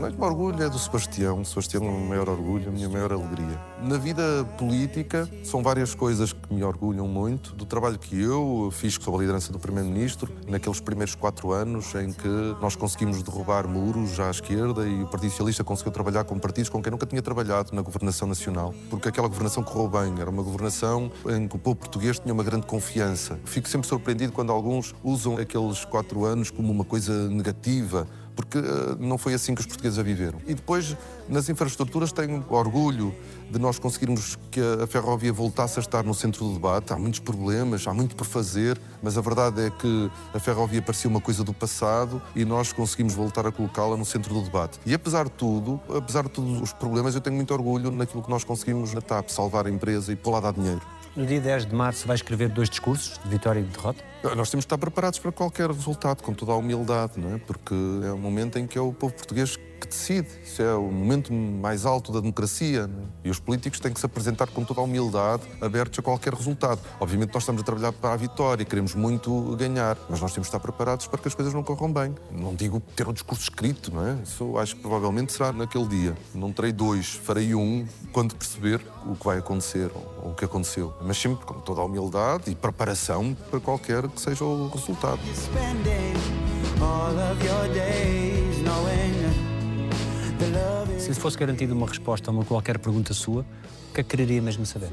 [0.01, 1.43] O orgulho é do Sebastião.
[1.43, 3.61] O Sebastião é o meu maior orgulho, a minha maior alegria.
[3.83, 4.23] Na vida
[4.57, 7.55] política, são várias coisas que me orgulham muito.
[7.55, 12.13] Do trabalho que eu fiz sob a liderança do Primeiro-Ministro, naqueles primeiros quatro anos em
[12.13, 12.29] que
[12.63, 16.83] nós conseguimos derrubar muros à esquerda e o Partido Socialista conseguiu trabalhar com partidos com
[16.83, 18.75] quem nunca tinha trabalhado na governação nacional.
[18.89, 20.19] Porque aquela governação correu bem.
[20.19, 23.39] Era uma governação em que o povo português tinha uma grande confiança.
[23.45, 28.97] Fico sempre surpreendido quando alguns usam aqueles quatro anos como uma coisa negativa porque eh,
[28.99, 30.39] não foi assim que os portugueses a viveram.
[30.47, 30.97] E depois,
[31.28, 33.14] nas infraestruturas, tenho orgulho
[33.51, 36.93] de nós conseguirmos que a ferrovia voltasse a estar no centro do debate.
[36.93, 41.11] Há muitos problemas, há muito por fazer, mas a verdade é que a ferrovia parecia
[41.11, 44.78] uma coisa do passado e nós conseguimos voltar a colocá-la no centro do debate.
[44.87, 48.31] E apesar de tudo, apesar de todos os problemas, eu tenho muito orgulho naquilo que
[48.31, 50.81] nós conseguimos na TAP, salvar a empresa e pôr lá dar dinheiro.
[51.17, 54.03] No dia 10 de março vai escrever dois discursos, de vitória e de derrota.
[54.23, 57.39] Nós temos de estar preparados para qualquer resultado, com toda a humildade, não é?
[57.39, 60.28] Porque é um momento em que é o povo português que decide.
[60.45, 62.87] Isso é o momento mais alto da democracia.
[62.87, 63.07] não é?
[63.24, 66.81] E os políticos têm que se apresentar com toda a humildade, abertos a qualquer resultado.
[66.99, 70.49] Obviamente, nós estamos a trabalhar para a vitória, queremos muito ganhar, mas nós temos de
[70.49, 72.14] estar preparados para que as coisas não corram bem.
[72.31, 74.18] Não digo ter um discurso escrito, não é?
[74.22, 76.16] Isso acho que provavelmente será naquele dia.
[76.35, 79.91] Não terei dois, farei um quando perceber o que vai acontecer
[80.22, 80.93] ou o que aconteceu.
[81.03, 85.20] Mas sempre com toda a humildade e preparação para qualquer que seja o resultado.
[86.81, 89.10] All of your days knowing
[90.99, 94.41] Se fosse garantida uma resposta a uma qualquer pergunta sua, o que é que quereria
[94.41, 94.91] mesmo saber?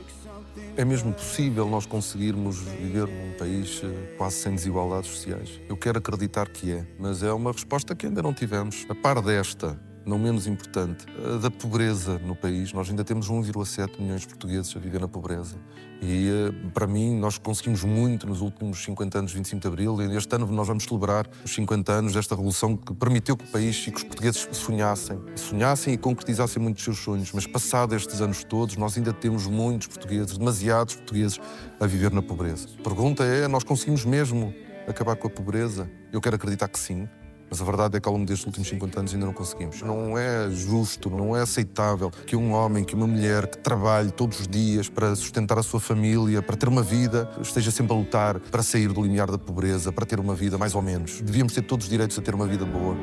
[0.75, 5.59] É mesmo possível nós conseguirmos viver num país eh, quase sem desigualdades sociais?
[5.67, 8.85] Eu quero acreditar que é, mas é uma resposta que ainda não tivemos.
[8.89, 12.71] A par desta, não menos importante, a da pobreza no país.
[12.71, 15.57] Nós ainda temos 1,7 milhões de portugueses a viver na pobreza.
[16.01, 20.01] E, eh, para mim, nós conseguimos muito nos últimos 50 anos de 25 de Abril.
[20.01, 23.47] E este ano nós vamos celebrar os 50 anos desta revolução que permitiu que o
[23.47, 25.19] país e que os portugueses sonhassem.
[25.35, 27.31] Sonhassem e concretizassem muitos seus sonhos.
[27.33, 31.39] Mas, passados estes anos todos, nós ainda temos muitos portugueses, demasiados portugueses,
[31.79, 32.67] a viver na pobreza.
[32.79, 34.53] A pergunta é, nós conseguimos mesmo
[34.87, 35.89] acabar com a pobreza?
[36.13, 37.09] Eu quero acreditar que sim.
[37.49, 39.81] Mas a verdade é que ao longo destes últimos 50 anos ainda não conseguimos.
[39.81, 44.41] Não é justo, não é aceitável que um homem, que uma mulher que trabalhe todos
[44.41, 48.39] os dias para sustentar a sua família, para ter uma vida, esteja sempre a lutar
[48.39, 51.21] para sair do limiar da pobreza, para ter uma vida mais ou menos.
[51.21, 52.95] Devíamos ter todos os direitos a ter uma vida boa.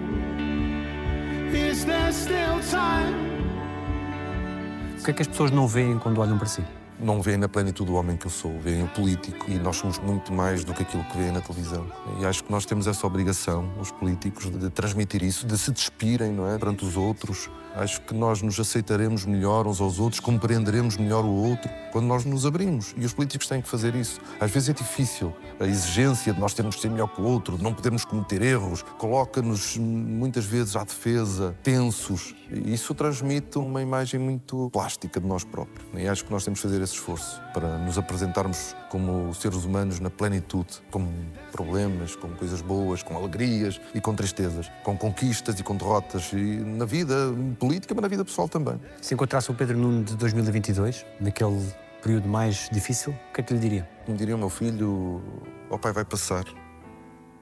[4.99, 6.63] O que é que as pessoas não veem quando olham para si?
[6.99, 9.99] Não veem na plenitude o homem que eu sou, veem o político e nós somos
[9.99, 11.87] muito mais do que aquilo que veem na televisão.
[12.21, 16.33] E acho que nós temos essa obrigação, os políticos, de transmitir isso, de se despirem
[16.33, 17.51] não é, perante os outros.
[17.75, 22.25] Acho que nós nos aceitaremos melhor uns aos outros, compreenderemos melhor o outro quando nós
[22.25, 22.95] nos abrimos.
[22.97, 24.21] E os políticos têm que fazer isso.
[24.39, 25.35] Às vezes é difícil.
[25.59, 28.41] A exigência de nós termos de ser melhor que o outro, de não podermos cometer
[28.43, 32.37] erros, coloca-nos muitas vezes à defesa, tensos.
[32.49, 35.85] E isso transmite uma imagem muito plástica de nós próprios.
[35.95, 39.99] E acho que nós temos de fazer esse esforço para nos apresentarmos como seres humanos
[40.01, 41.07] na plenitude, com
[41.51, 46.37] problemas, com coisas boas, com alegrias e com tristezas, com conquistas e com derrotas, e
[46.37, 47.15] na vida
[47.59, 48.81] política, mas na vida pessoal também.
[49.01, 51.61] Se encontrasse o Pedro Nuno de 2022, naquele
[52.03, 53.89] período mais difícil, o que é que lhe diria?
[54.07, 55.23] Me diria o meu filho:
[55.71, 56.45] o pai vai passar,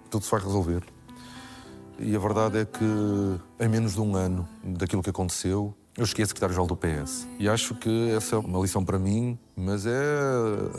[0.09, 0.82] tudo se vai resolver.
[1.99, 2.84] E a verdade é que,
[3.61, 7.26] em menos de um ano daquilo que aconteceu, eu cheguei a secretário-geral do PS.
[7.38, 9.92] E acho que essa é uma lição para mim, mas é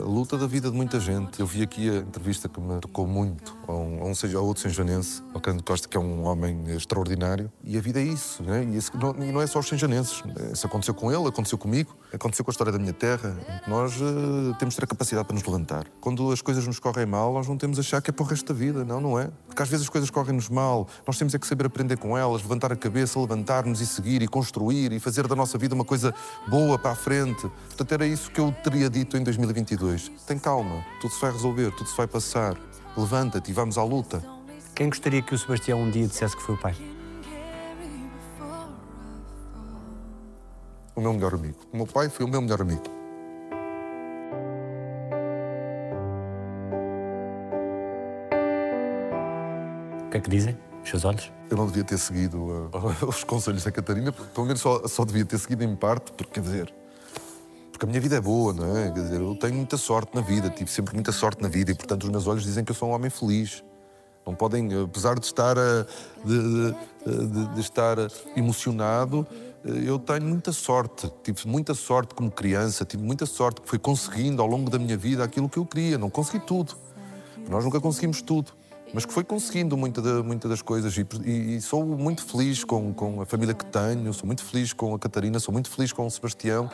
[0.00, 1.40] a luta da vida de muita gente.
[1.40, 4.40] Eu vi aqui a entrevista que me tocou muito a um, a um seja a
[4.40, 7.50] outro senjanense, ao Cândido Costa, que é um homem extraordinário.
[7.62, 8.64] E a vida é isso, né?
[8.64, 10.22] e, isso não, e não é só os senjanenses.
[10.52, 13.36] Isso aconteceu com ele, aconteceu comigo, aconteceu com a história da minha terra.
[13.66, 15.86] Nós eh, temos de ter a capacidade para nos levantar.
[16.00, 18.26] Quando as coisas nos correm mal, nós não temos de achar que é para o
[18.26, 18.84] resto da vida.
[18.84, 19.30] Não, não é.
[19.46, 22.42] Porque às vezes as coisas correm-nos mal, nós temos é que saber aprender com elas,
[22.42, 26.14] levantar a cabeça, levantar-nos e seguir e construir e fazer da nossa vida uma coisa
[26.48, 27.42] boa para a frente.
[27.68, 30.10] Portanto, era isso que eu teria dito em 2022.
[30.26, 32.56] Tem calma, tudo se vai resolver, tudo se vai passar.
[32.96, 34.24] Levanta-te e vamos à luta.
[34.74, 36.74] Quem gostaria que o Sebastião um dia dissesse que foi o pai?
[40.96, 41.58] O meu melhor amigo.
[41.72, 42.94] O meu pai foi o meu melhor amigo.
[50.24, 50.56] que dizem?
[50.82, 51.30] Os seus olhos?
[51.50, 52.70] Eu não devia ter seguido uh,
[53.06, 56.40] os conselhos da Catarina, pelo menos só, só devia ter seguido em parte, porque quer
[56.40, 56.83] dizer.
[57.74, 58.88] Porque a minha vida é boa, não é?
[58.92, 61.74] Quer dizer, eu tenho muita sorte na vida, tive sempre muita sorte na vida e,
[61.74, 63.64] portanto, os meus olhos dizem que eu sou um homem feliz.
[64.24, 66.72] Não podem, apesar de estar, de,
[67.04, 67.96] de- de- de estar
[68.36, 69.26] emocionado,
[69.64, 71.10] eu tenho muita sorte.
[71.24, 74.96] Tive muita sorte como criança, tive muita sorte que fui conseguindo ao longo da minha
[74.96, 75.98] vida aquilo que eu queria.
[75.98, 76.76] Não consegui tudo.
[77.50, 78.52] Nós nunca conseguimos tudo,
[78.92, 82.62] mas que foi conseguindo muita, da- muita das coisas e, e- e sou muito feliz
[82.62, 85.92] com, com a família que tenho, sou muito feliz com a Catarina, sou muito feliz
[85.92, 86.70] com o Sebastião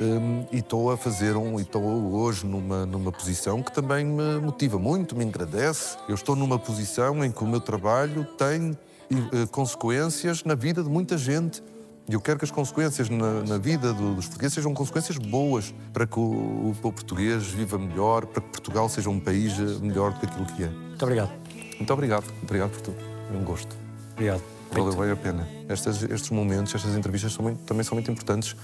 [0.00, 1.82] hum, e estou a fazer um, e estou
[2.14, 5.96] hoje numa, numa posição que também me motiva muito, me agradece.
[6.08, 8.76] Eu estou numa posição em que o meu trabalho tem
[9.10, 11.62] eh, consequências na vida de muita gente.
[12.08, 15.72] E eu quero que as consequências na, na vida do- dos portugueses sejam consequências boas
[15.92, 16.22] para que o,
[16.70, 20.26] o povo português viva melhor, para que Portugal seja um país eh, melhor do que
[20.26, 20.68] aquilo que é.
[20.68, 21.30] Muito obrigado.
[21.76, 22.96] Muito obrigado, obrigado por tudo.
[23.32, 23.76] É um gosto.
[24.14, 24.42] Obrigado.
[24.72, 25.48] Valeu bem a pena.
[25.68, 28.56] Estas- estes momentos, estas entrevistas são muito- também são muito importantes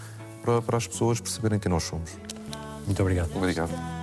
[0.49, 2.11] para, para as pessoas perceberem quem nós somos.
[2.86, 3.30] Muito obrigado.
[3.36, 3.97] Obrigado.